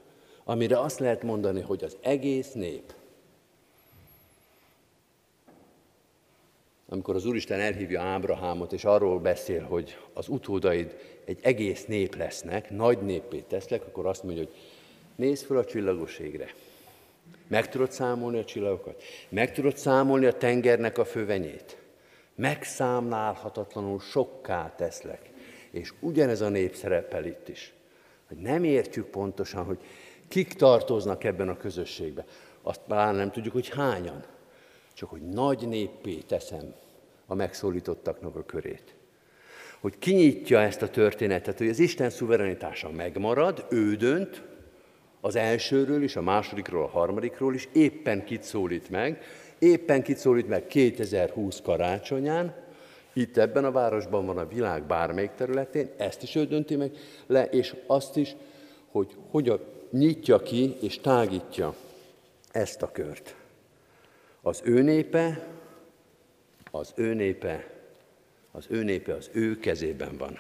[0.44, 2.94] amire azt lehet mondani, hogy az egész nép.
[6.90, 12.70] Amikor az Úristen elhívja Ábrahámot, és arról beszél, hogy az utódaid egy egész nép lesznek,
[12.70, 14.54] nagy néppé teszlek, akkor azt mondja, hogy
[15.16, 16.54] nézd fel a csillagos égre.
[17.48, 19.04] Meg tudod számolni a csillagokat?
[19.30, 21.81] Meg tudod számolni a tengernek a fővenyét?
[22.42, 25.30] Megszámlálhatatlanul sokká teszlek.
[25.72, 27.74] És ugyanez a nép szerepel itt is.
[28.28, 29.78] Hogy nem értjük pontosan, hogy
[30.28, 32.26] kik tartoznak ebben a közösségben.
[32.62, 34.24] Azt már nem tudjuk, hogy hányan.
[34.94, 36.74] Csak hogy nagy néppé teszem
[37.26, 38.96] a megszólítottaknak a körét.
[39.80, 44.42] Hogy kinyitja ezt a történetet, hogy az Isten szuverenitása megmarad, ő dönt,
[45.22, 49.24] az elsőről is, a másodikról, a harmadikról is, éppen kit szólít meg,
[49.62, 52.56] éppen kit szólít meg 2020 karácsonyán,
[53.14, 56.92] itt ebben a városban van a világ bármelyik területén, ezt is ő dönti meg
[57.28, 58.36] le, és azt is,
[58.92, 59.60] hogy hogyan
[59.92, 61.76] nyitja ki és tágítja
[62.52, 63.36] ezt a kört.
[64.42, 65.48] Az ő népe,
[66.72, 67.68] az ő népe,
[68.52, 70.40] az ő népe az ő kezében van.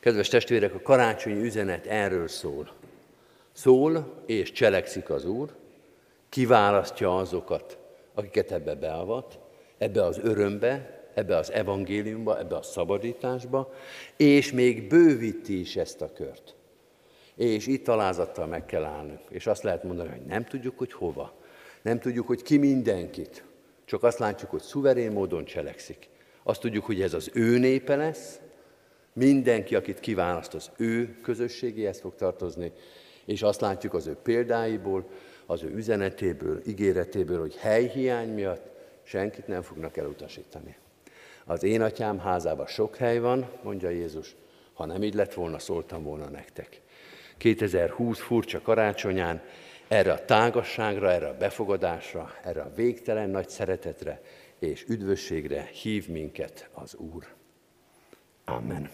[0.00, 2.72] Kedves testvérek, a karácsonyi üzenet erről szól.
[3.52, 5.54] Szól és cselekszik az Úr,
[6.28, 7.78] kiválasztja azokat,
[8.18, 9.38] akiket ebbe beavat,
[9.78, 13.72] ebbe az örömbe, ebbe az evangéliumba, ebbe a szabadításba,
[14.16, 16.54] és még bővíti is ezt a kört.
[17.36, 19.20] És itt alázattal meg kell állnunk.
[19.28, 21.34] És azt lehet mondani, hogy nem tudjuk, hogy hova.
[21.82, 23.44] Nem tudjuk, hogy ki mindenkit.
[23.84, 26.08] Csak azt látjuk, hogy szuverén módon cselekszik.
[26.42, 28.40] Azt tudjuk, hogy ez az ő népe lesz,
[29.12, 32.72] mindenki, akit kiválaszt, az ő közösségéhez fog tartozni,
[33.24, 35.08] és azt látjuk az ő példáiból,
[35.50, 38.66] az ő üzenetéből, ígéretéből, hogy helyhiány miatt
[39.02, 40.76] senkit nem fognak elutasítani.
[41.44, 44.34] Az én atyám házában sok hely van, mondja Jézus,
[44.72, 46.80] ha nem így lett volna, szóltam volna nektek.
[47.36, 49.42] 2020 furcsa karácsonyán
[49.88, 54.20] erre a tágasságra, erre a befogadásra, erre a végtelen nagy szeretetre
[54.58, 57.26] és üdvösségre hív minket az Úr.
[58.44, 58.90] Amen.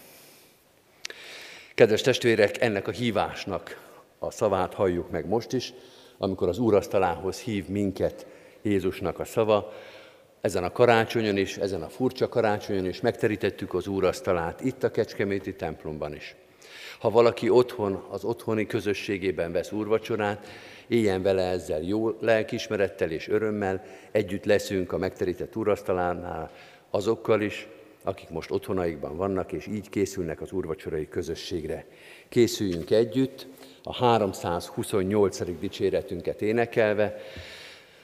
[1.73, 3.83] Kedves testvérek, ennek a hívásnak
[4.19, 5.73] a szavát halljuk meg most is,
[6.17, 8.25] amikor az úrasztalához hív minket
[8.61, 9.73] Jézusnak a szava.
[10.41, 15.55] Ezen a karácsonyon is, ezen a furcsa karácsonyon is megterítettük az úrasztalát, itt a Kecskeméti
[15.55, 16.35] templomban is.
[16.99, 20.47] Ha valaki otthon, az otthoni közösségében vesz úrvacsorát,
[20.87, 26.51] éljen vele ezzel jó lelkismerettel és örömmel, együtt leszünk a megterített úrasztalánál
[26.89, 27.67] azokkal is,
[28.03, 31.85] akik most otthonaikban vannak, és így készülnek az úrvacsorai közösségre.
[32.29, 33.47] Készüljünk együtt,
[33.87, 35.59] a 328.
[35.59, 37.17] dicséretünket énekelve.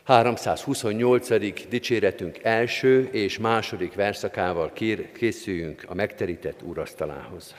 [0.04, 1.28] 328.
[1.70, 4.72] dicséretünk első és második verszakával
[5.14, 7.56] készüljünk a megterített úrasztalához.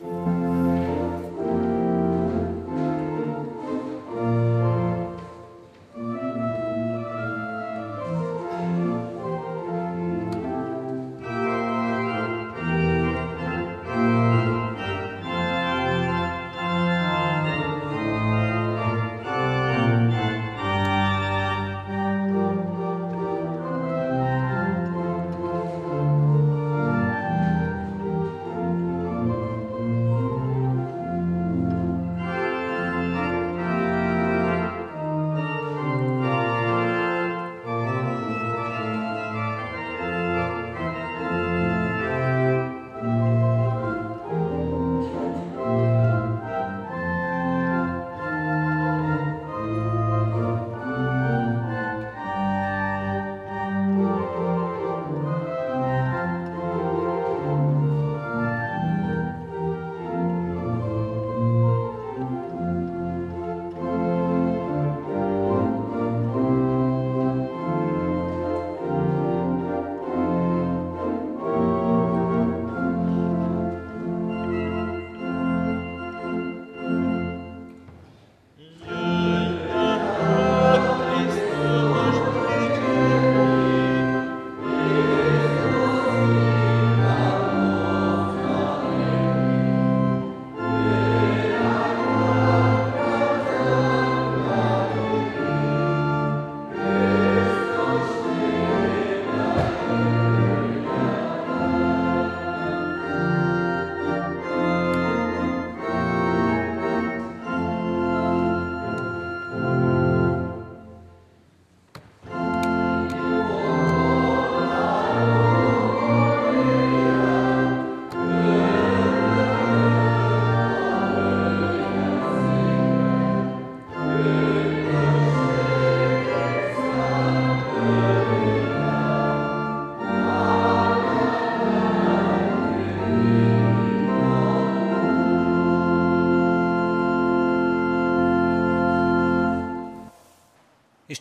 [0.00, 0.53] thank you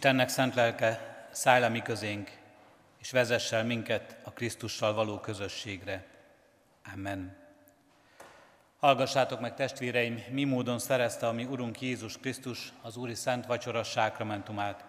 [0.04, 1.00] Istennek szent lelke,
[1.32, 2.32] szállj mi közénk,
[3.00, 6.06] és vezessel minket a Krisztussal való közösségre.
[6.94, 7.36] Amen.
[8.80, 13.84] Hallgassátok meg, testvéreim, mi módon szerezte a mi Urunk Jézus Krisztus az Úri Szent Vacsora
[13.84, 14.84] sákramentumát.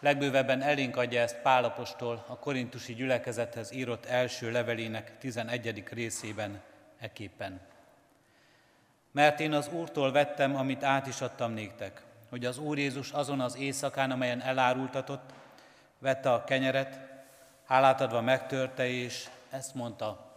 [0.00, 5.84] Legbővebben elénk adja ezt Pálapostól a korintusi gyülekezethez írott első levelének 11.
[5.90, 6.60] részében
[6.98, 7.60] eképpen.
[9.12, 13.40] Mert én az Úrtól vettem, amit át is adtam néktek, hogy az Úr Jézus azon
[13.40, 15.30] az éjszakán, amelyen elárultatott,
[15.98, 16.98] vette a kenyeret,
[17.66, 20.32] hálát adva megtörte, és ezt mondta,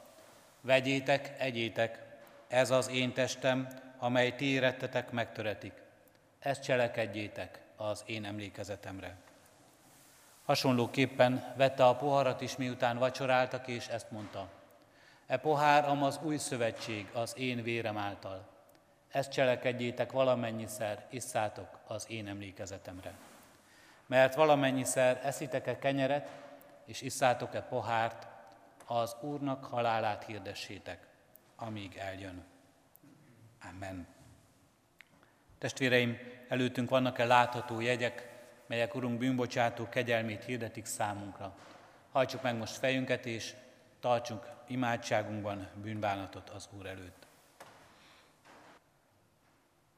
[0.62, 2.00] vegyétek, egyétek,
[2.48, 3.68] ez az én testem,
[3.98, 5.74] amely ti érettetek, megtöretik.
[6.40, 9.16] Ezt cselekedjétek az én emlékezetemre.
[10.46, 14.48] Hasonlóképpen vette a poharat is, miután vacsoráltak, és ezt mondta.
[15.28, 18.48] E pohár az új szövetség az én vérem által.
[19.14, 23.14] Ezt cselekedjétek valamennyiszer, isszátok az én emlékezetemre.
[24.06, 26.30] Mert valamennyiszer eszitek-e kenyeret,
[26.86, 28.28] és isszátok-e pohárt,
[28.86, 31.08] az Úrnak halálát hirdessétek,
[31.56, 32.44] amíg eljön.
[33.70, 34.08] Amen.
[35.58, 38.30] Testvéreim, előttünk vannak-e látható jegyek,
[38.68, 41.56] melyek Urunk bűnbocsátó kegyelmét hirdetik számunkra.
[42.12, 43.54] Hajtsuk meg most fejünket, és
[44.00, 47.23] tartsunk imádságunkban bűnbánatot az Úr előtt.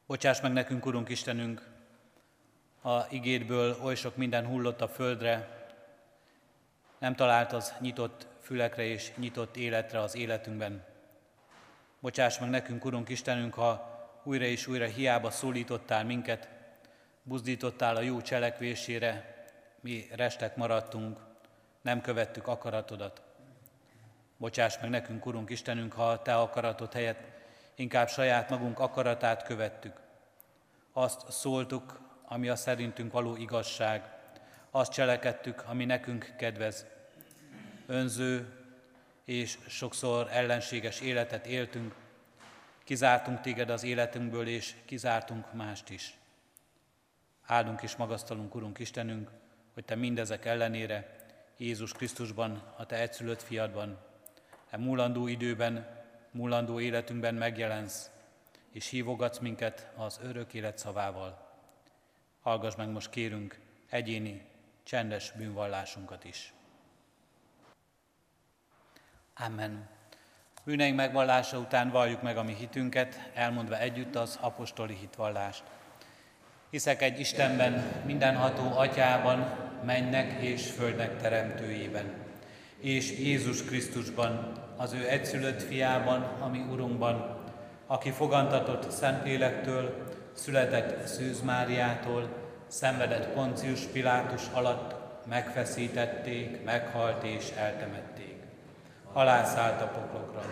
[0.06, 1.68] Bocsáss meg nekünk, Urunk Istenünk,
[2.82, 5.48] a igédből oly sok minden hullott a földre,
[6.98, 10.84] nem talált az nyitott fülekre és nyitott életre az életünkben.
[12.00, 16.48] Bocsáss meg nekünk, Urunk Istenünk, ha újra és újra hiába szólítottál minket,
[17.22, 19.34] buzdítottál a jó cselekvésére,
[19.80, 21.18] mi restek maradtunk,
[21.80, 23.22] nem követtük akaratodat.
[24.36, 27.35] Bocsáss meg nekünk, Urunk Istenünk, ha a Te akaratod helyett
[27.76, 30.00] inkább saját magunk akaratát követtük.
[30.92, 34.14] Azt szóltuk, ami a szerintünk való igazság,
[34.70, 36.86] azt cselekedtük, ami nekünk kedvez.
[37.86, 38.56] Önző
[39.24, 41.94] és sokszor ellenséges életet éltünk,
[42.84, 46.18] kizártunk téged az életünkből, és kizártunk mást is.
[47.46, 49.30] Áldunk és magasztalunk, Urunk Istenünk,
[49.74, 51.16] hogy Te mindezek ellenére
[51.56, 53.98] Jézus Krisztusban, a Te egyszülött fiadban,
[54.70, 55.95] e múlandó időben,
[56.36, 58.10] múlandó életünkben megjelensz,
[58.72, 61.46] és hívogatsz minket az örök élet szavával.
[62.42, 63.58] Hallgass meg most kérünk
[63.90, 64.46] egyéni,
[64.82, 66.52] csendes bűnvallásunkat is.
[69.34, 69.88] Amen.
[70.64, 75.62] Bűneink megvallása után valljuk meg a mi hitünket, elmondva együtt az apostoli hitvallást.
[76.70, 79.38] Hiszek egy Istenben, mindenható atyában,
[79.84, 82.14] mennek és földnek teremtőjében,
[82.80, 87.36] és Jézus Krisztusban, az ő egyszülött fiában, ami Urunkban,
[87.86, 92.28] aki fogantatott Szentlélektől, született Szűz Máriától,
[92.66, 94.94] szenvedett Poncius Pilátus alatt,
[95.28, 98.34] megfeszítették, meghalt és eltemették.
[99.12, 100.42] Halászállt a poklokra.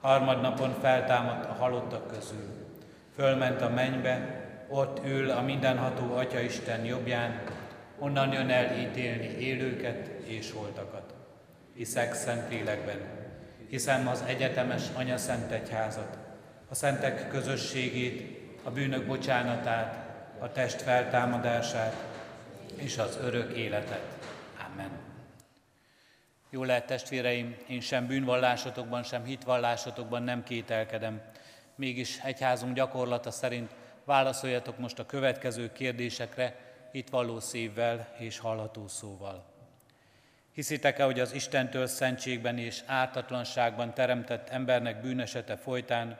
[0.00, 2.66] Harmadnapon feltámadt a halottak közül.
[3.14, 7.42] Fölment a mennybe, ott ül a mindenható Atya Isten jobbján,
[7.98, 10.95] onnan jön el ítélni élőket és holtakat.
[11.76, 13.00] Hiszek szent lélekben,
[13.68, 16.18] hiszem az egyetemes Anya Szent Egyházat,
[16.68, 20.06] a szentek közösségét, a bűnök bocsánatát,
[20.38, 21.94] a test feltámadását
[22.76, 24.02] és az örök életet.
[24.72, 24.90] Amen.
[26.50, 31.20] Jó lehet, testvéreim, én sem bűnvallásotokban, sem hitvallásotokban nem kételkedem.
[31.74, 33.74] Mégis egyházunk gyakorlata szerint
[34.04, 36.56] válaszoljatok most a következő kérdésekre
[36.92, 39.55] itt való szívvel és hallható szóval.
[40.56, 46.18] Hiszitek-e, hogy az Istentől szentségben és ártatlanságban teremtett embernek bűnesete folytán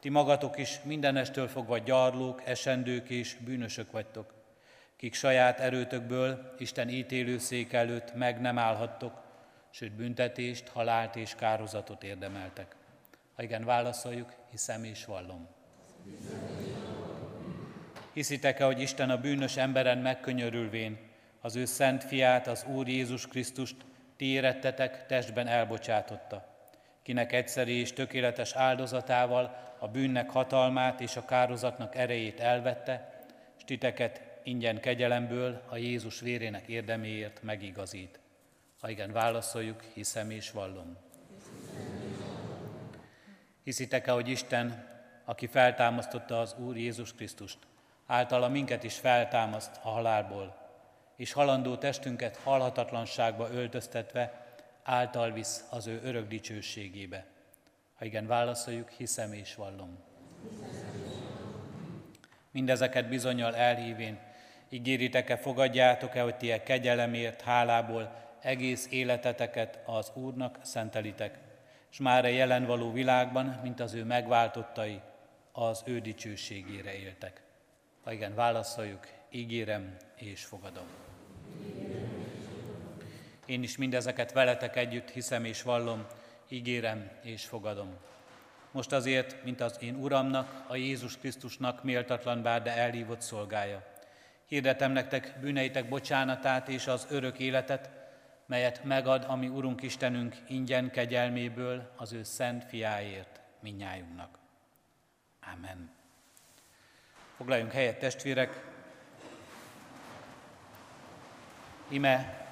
[0.00, 4.34] ti magatok is mindenestől fogva gyarlók, esendők és bűnösök vagytok,
[4.96, 9.22] kik saját erőtökből Isten ítélőszék előtt meg nem állhattok,
[9.70, 12.76] sőt büntetést, halált és kározatot érdemeltek.
[13.34, 15.48] Ha igen, válaszoljuk, hiszem és vallom.
[18.12, 21.05] Hiszitek-e, hogy Isten a bűnös emberen megkönyörülvén
[21.46, 23.76] az ő szent fiát, az Úr Jézus Krisztust
[24.16, 26.46] ti érettetek, testben elbocsátotta,
[27.02, 33.24] kinek egyszerű és tökéletes áldozatával a bűnnek hatalmát és a kározatnak erejét elvette,
[33.56, 38.18] és titeket ingyen kegyelemből a Jézus vérének érdeméért megigazít.
[38.80, 40.96] Ha igen, válaszoljuk, hiszem és vallom.
[43.62, 44.88] Hiszitek-e, hogy Isten,
[45.24, 47.58] aki feltámasztotta az Úr Jézus Krisztust,
[48.06, 50.64] általa minket is feltámaszt a halálból,
[51.16, 54.46] és halandó testünket halhatatlanságba öltöztetve
[54.82, 57.24] által visz az ő örök dicsőségébe.
[57.94, 59.98] Ha igen, válaszoljuk, hiszem és vallom.
[62.50, 64.18] Mindezeket bizonyal elhívén,
[64.68, 71.38] Ígéritek-e, fogadjátok-e, hogy ti kegyelemért, hálából egész életeteket az Úrnak szentelitek,
[71.90, 75.00] és már a jelen való világban, mint az ő megváltottai,
[75.52, 77.42] az ő dicsőségére éltek.
[78.04, 80.86] Ha igen, válaszoljuk, ígérem és fogadom.
[83.46, 86.06] Én is mindezeket veletek együtt hiszem és vallom,
[86.48, 87.96] ígérem és fogadom.
[88.70, 93.86] Most azért, mint az én Uramnak, a Jézus Krisztusnak méltatlan bár, de elhívott szolgája.
[94.46, 97.90] Hirdetem nektek bűneitek bocsánatát és az örök életet,
[98.46, 104.38] melyet megad, ami Urunk Istenünk ingyen kegyelméből az ő szent fiáért minnyájunknak.
[105.54, 105.90] Amen.
[107.36, 108.75] Foglaljunk helyet, testvérek!
[111.88, 112.46] Ime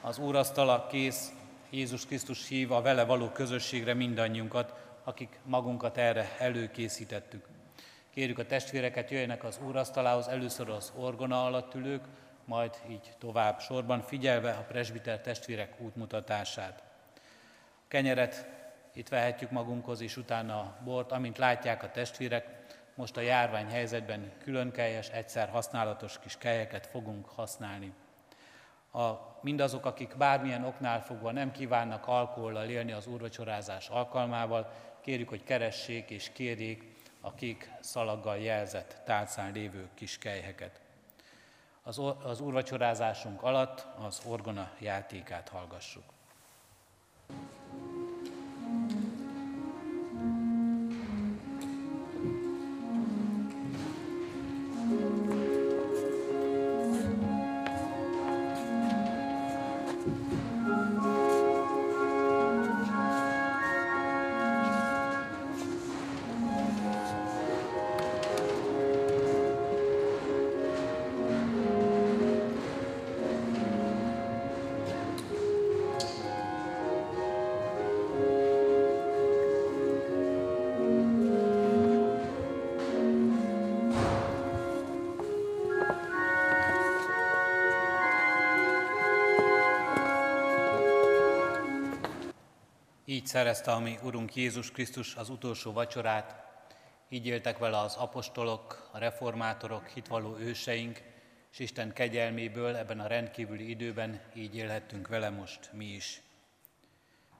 [0.00, 1.32] az úrasztala kész,
[1.70, 4.74] Jézus Krisztus hív a vele való közösségre mindannyiunkat,
[5.04, 7.46] akik magunkat erre előkészítettük.
[8.10, 12.04] Kérjük a testvéreket, jöjjenek az úrasztalához, először az orgona alatt ülők,
[12.44, 16.82] majd így tovább sorban, figyelve a presbiter testvérek útmutatását.
[17.56, 18.48] A kenyeret
[18.92, 22.46] itt vehetjük magunkhoz, és utána a bort, amint látják a testvérek,
[22.94, 27.92] most a járvány helyzetben külön kelyes, egyszer használatos kis kelyeket fogunk használni.
[28.94, 35.44] A, mindazok, akik bármilyen oknál fogva nem kívánnak alkohollal élni az úrvacsorázás alkalmával, kérjük, hogy
[35.44, 40.80] keressék és kérjék a kék szalaggal jelzett tálcán lévő kis kelyheket.
[41.82, 46.04] Az, az úrvacsorázásunk alatt az orgona játékát hallgassuk.
[93.24, 96.34] Így szerezte a mi Urunk Jézus Krisztus az utolsó vacsorát,
[97.08, 101.02] így éltek vele az apostolok, a reformátorok, hitvalló őseink,
[101.52, 106.22] és Isten kegyelméből ebben a rendkívüli időben így élhettünk vele most mi is.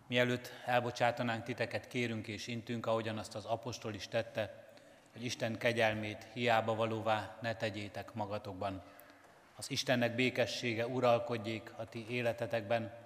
[0.07, 4.73] Mielőtt elbocsátanánk titeket, kérünk és intünk, ahogyan azt az apostol is tette,
[5.13, 8.83] hogy Isten kegyelmét hiába valóvá ne tegyétek magatokban.
[9.57, 13.04] Az Istennek békessége uralkodjék a ti életetekben,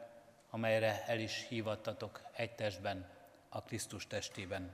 [0.51, 3.09] amelyre el is hívattatok egy testben,
[3.49, 4.71] a Krisztus testében.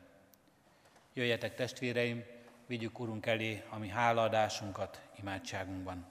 [1.12, 2.24] Jöjjetek testvéreim,
[2.66, 6.06] vigyük Urunk elé a mi hálaadásunkat imádságunkban.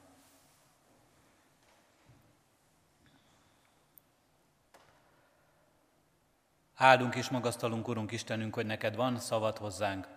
[6.75, 10.07] Áldunk és magasztalunk, Urunk Istenünk, hogy neked van szavad hozzánk,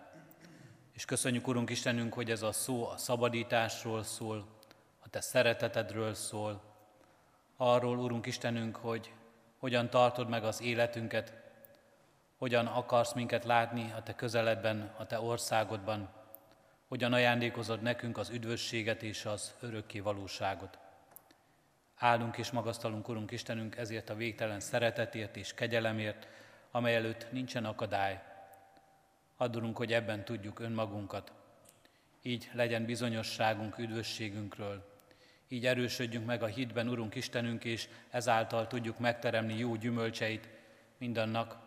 [0.93, 4.47] és köszönjük, Urunk Istenünk, hogy ez a szó a szabadításról szól,
[4.99, 6.61] a Te szeretetedről szól,
[7.57, 9.13] arról, Urunk Istenünk, hogy
[9.57, 11.33] hogyan tartod meg az életünket,
[12.37, 16.09] hogyan akarsz minket látni a Te közeledben, a Te országodban,
[16.87, 20.77] hogyan ajándékozod nekünk az üdvösséget és az örökké valóságot.
[21.95, 26.27] Áldunk és magasztalunk, Urunk Istenünk, ezért a végtelen szeretetért és kegyelemért,
[26.71, 28.21] amely előtt nincsen akadály.
[29.37, 31.31] Addulunk, hogy ebben tudjuk önmagunkat.
[32.21, 34.96] Így legyen bizonyosságunk üdvösségünkről,
[35.47, 40.47] így erősödjünk meg a hitben, Urunk Istenünk, és ezáltal tudjuk megteremni jó gyümölcseit
[40.97, 41.57] mindannak,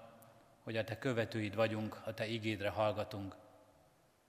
[0.63, 3.37] hogy a Te követőid vagyunk, a Te igédre hallgatunk.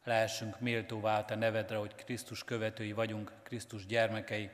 [0.04, 4.50] Lehessünk méltóvá a Te nevedre, hogy Krisztus követői vagyunk, Krisztus gyermekei.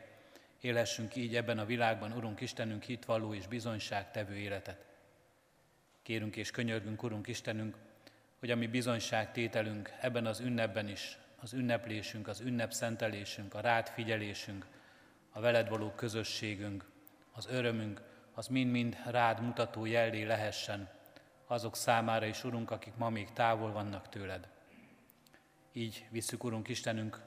[0.61, 4.85] Élhessünk így ebben a világban, Urunk Istenünk, hitvalló és bizonyságtevő életet.
[6.01, 7.75] Kérünk és könyörgünk, Urunk Istenünk,
[8.39, 14.65] hogy a mi bizonyságtételünk ebben az ünnepben is, az ünneplésünk, az ünnepszentelésünk, a rád figyelésünk,
[15.37, 16.85] a veled való közösségünk,
[17.33, 18.01] az örömünk,
[18.33, 20.89] az mind-mind rád mutató jellé lehessen
[21.47, 24.47] azok számára is, Urunk, akik ma még távol vannak tőled.
[25.73, 27.21] Így visszük, Urunk Istenünk,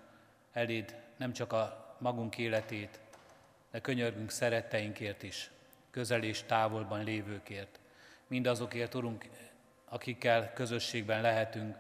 [0.53, 3.01] eléd nem csak a magunk életét,
[3.71, 5.51] de könyörgünk szeretteinkért is,
[5.91, 7.81] közel és távolban lévőkért.
[8.27, 9.29] Mindazokért, Urunk,
[9.85, 11.77] akikkel közösségben lehetünk,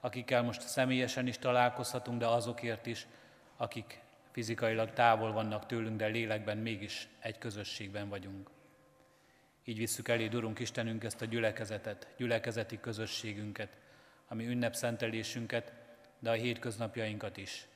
[0.00, 3.06] akikkel most személyesen is találkozhatunk, de azokért is,
[3.56, 4.00] akik
[4.30, 8.50] fizikailag távol vannak tőlünk, de lélekben mégis egy közösségben vagyunk.
[9.64, 13.76] Így visszük elé, Urunk Istenünk, ezt a gyülekezetet, gyülekezeti közösségünket,
[14.28, 15.72] ami ünnepszentelésünket,
[16.18, 17.66] de a hétköznapjainkat is.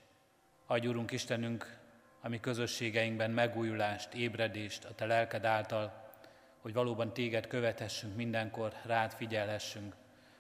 [0.67, 1.79] Adj, Urunk Istenünk,
[2.21, 6.13] ami közösségeinkben megújulást, ébredést a Te lelked által,
[6.61, 9.95] hogy valóban Téged követhessünk, mindenkor rád figyelhessünk,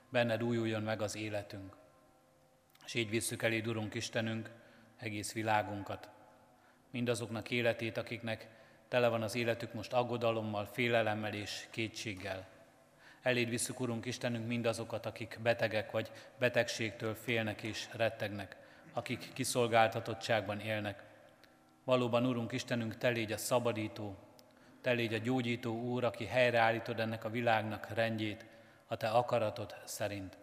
[0.08, 1.76] benned újuljon meg az életünk.
[2.84, 4.50] És így visszük eléd, Urunk Istenünk,
[5.04, 6.08] egész világunkat,
[6.90, 8.48] mindazoknak életét, akiknek
[8.88, 12.46] tele van az életük most aggodalommal, félelemmel és kétséggel.
[13.22, 18.56] Eléd visszük, Urunk Istenünk, mindazokat, akik betegek vagy betegségtől félnek és rettegnek,
[18.92, 21.02] akik kiszolgáltatottságban élnek.
[21.84, 24.16] Valóban, Urunk Istenünk, Te légy a szabadító,
[24.80, 28.44] Te légy a gyógyító Úr, aki helyreállítod ennek a világnak rendjét
[28.86, 30.36] a Te akaratod szerint.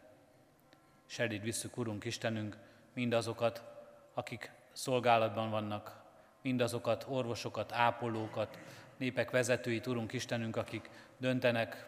[1.18, 2.58] Eléd visszük, Urunk Istenünk,
[2.94, 3.71] mindazokat,
[4.14, 6.02] akik szolgálatban vannak,
[6.42, 8.60] mindazokat, orvosokat, ápolókat,
[8.98, 11.88] népek vezetőit, Urunk Istenünk, akik döntenek,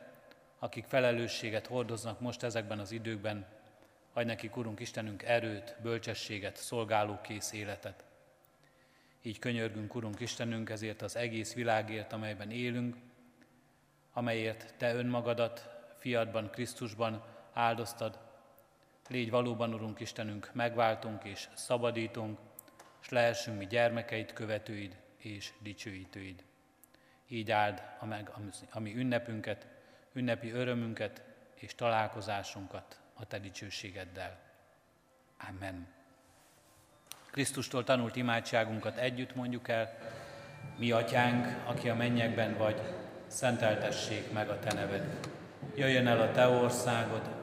[0.59, 3.45] akik felelősséget hordoznak most ezekben az időkben,
[4.13, 8.03] adj nekik, Urunk Istenünk, erőt, bölcsességet, szolgálókész életet.
[9.21, 12.95] Így könyörgünk, Urunk Istenünk, ezért az egész világért, amelyben élünk,
[14.13, 18.19] amelyért Te önmagadat fiadban, Krisztusban áldoztad.
[19.10, 22.39] Légy valóban, Urunk Istenünk, megváltunk és szabadítunk,
[23.01, 26.43] és lehessünk mi gyermekeid, követőid és dicsőítőid.
[27.28, 28.32] Így áld a meg
[28.72, 29.68] a mi ünnepünket,
[30.14, 31.22] ünnepi örömünket
[31.56, 34.39] és találkozásunkat a Te dicsőségeddel.
[35.49, 35.88] Amen.
[37.32, 39.97] Krisztustól tanult imádságunkat együtt mondjuk el,
[40.78, 42.82] mi atyánk, aki a mennyekben vagy,
[43.28, 45.30] szenteltessék meg a Te neved.
[45.76, 47.42] Jöjjön el a Te országod,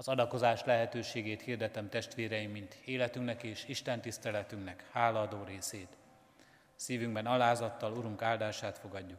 [0.00, 5.96] Az adakozás lehetőségét hirdetem testvéreim, mint életünknek és Isten tiszteletünknek hálaadó részét.
[6.76, 9.18] Szívünkben alázattal Urunk áldását fogadjuk.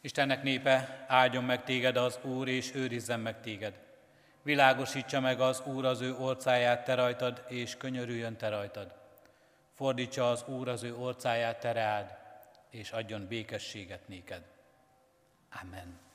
[0.00, 3.78] Istennek népe, áldjon meg téged az Úr, és őrizzen meg téged.
[4.42, 8.94] Világosítsa meg az Úr az ő orcáját te rajtad, és könyörüljön te rajtad.
[9.74, 12.16] Fordítsa az Úr az ő orcáját te reád,
[12.70, 14.42] és adjon békességet néked.
[15.62, 16.10] Amen.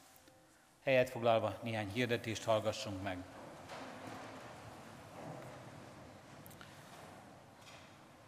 [0.87, 3.17] Helyet foglalva néhány hirdetést hallgassunk meg.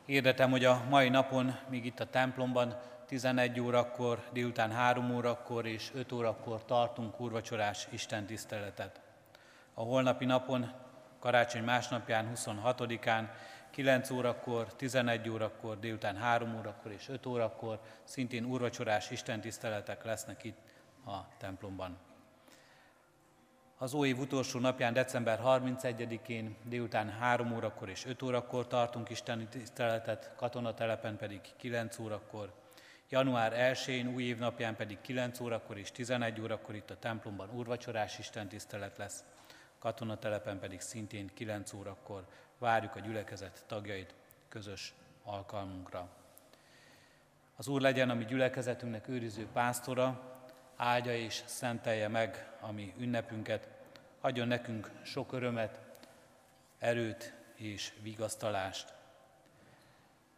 [0.06, 5.92] Hirdetem, hogy a mai napon, még itt a templomban, 11 órakor, délután 3 órakor és
[5.94, 9.02] 5 órakor tartunk úrvacsorás Isten tiszteletet.
[9.74, 10.72] A holnapi napon,
[11.20, 13.30] karácsony másnapján, 26-án
[13.70, 20.58] 9 órakor, 11 órakor, délután 3 órakor és 5 órakor szintén úrvacsorás istentiszteletek lesznek itt
[21.06, 22.09] a templomban.
[23.82, 29.48] Az új év utolsó napján, december 31-én délután 3 órakor és 5 órakor tartunk isteni
[29.48, 32.54] tiszteletet, katonatelepen pedig 9 órakor.
[33.10, 38.20] Január 1-én, új év napján pedig 9 órakor és 11 órakor itt a templomban úrvacsorás
[38.20, 39.24] istentisztelet lesz,
[39.78, 42.26] katonatelepen pedig szintén 9 órakor
[42.58, 44.16] várjuk a gyülekezet tagjait
[44.50, 46.10] közös alkalmunkra.
[47.56, 50.38] Az Úr legyen a mi gyülekezetünknek őriző pásztora,
[50.80, 53.68] áldja és szentelje meg a mi ünnepünket,
[54.22, 55.80] adjon nekünk sok örömet,
[56.78, 58.94] erőt és vigasztalást.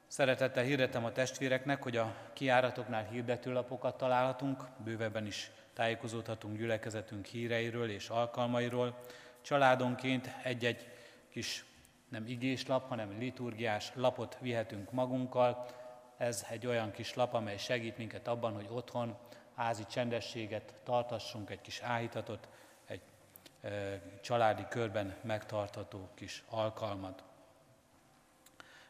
[0.07, 8.09] Szeretettel hirdetem a testvéreknek, hogy a kiáratoknál hirdetőlapokat találhatunk, bővebben is tájékozódhatunk gyülekezetünk híreiről és
[8.09, 8.99] alkalmairól.
[9.41, 10.87] Családonként egy-egy
[11.29, 11.65] kis
[12.09, 15.65] nem igéslap, hanem liturgiás lapot vihetünk magunkkal.
[16.17, 19.17] Ez egy olyan kis lap, amely segít minket abban, hogy otthon
[19.55, 22.47] házi csendességet tartassunk, egy kis áhítatot,
[22.85, 23.01] egy
[23.61, 27.23] e, családi körben megtartható kis alkalmat.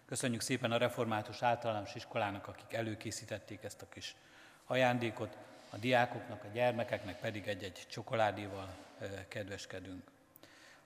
[0.05, 4.15] Köszönjük szépen a Református Általános Iskolának, akik előkészítették ezt a kis
[4.65, 5.37] ajándékot,
[5.69, 8.67] a diákoknak, a gyermekeknek pedig egy-egy csokoládéval
[9.27, 10.11] kedveskedünk.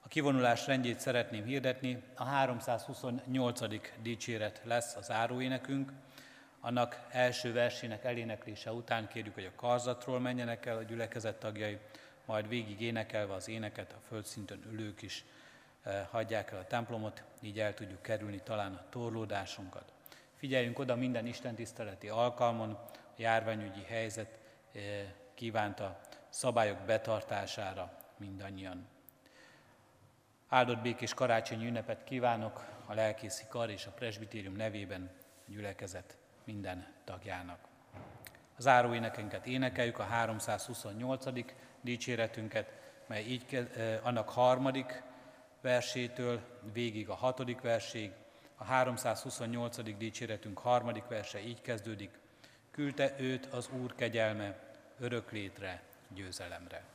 [0.01, 2.03] A kivonulás rendjét szeretném hirdetni.
[2.15, 3.61] A 328.
[4.01, 5.91] dicséret lesz az áróénekünk.
[6.65, 11.77] Annak első versének eléneklése után kérjük, hogy a karzatról menjenek el a gyülekezet tagjai,
[12.25, 15.25] majd végig énekelve az éneket a földszinten ülők is
[15.83, 19.91] eh, hagyják el a templomot, így el tudjuk kerülni talán a torlódásunkat.
[20.35, 24.39] Figyeljünk oda minden istentiszteleti alkalmon, a járványügyi helyzet
[24.71, 24.81] eh,
[25.33, 25.99] kívánta
[26.29, 28.87] szabályok betartására mindannyian.
[30.47, 35.11] Áldott békés karácsonyi ünnepet kívánok a lelkészi kar és a presbitérium nevében
[35.47, 37.59] a gyülekezet minden tagjának.
[38.57, 41.25] A záróénekünket énekeljük, a 328.
[41.81, 42.71] dicséretünket,
[43.07, 43.69] mely így
[44.03, 45.03] annak harmadik
[45.61, 46.41] versétől
[46.73, 48.11] végig a hatodik verség,
[48.55, 49.97] a 328.
[49.97, 52.19] dicséretünk harmadik verse így kezdődik,
[52.71, 54.59] küldte őt az Úr kegyelme
[54.99, 56.94] örök létre, győzelemre.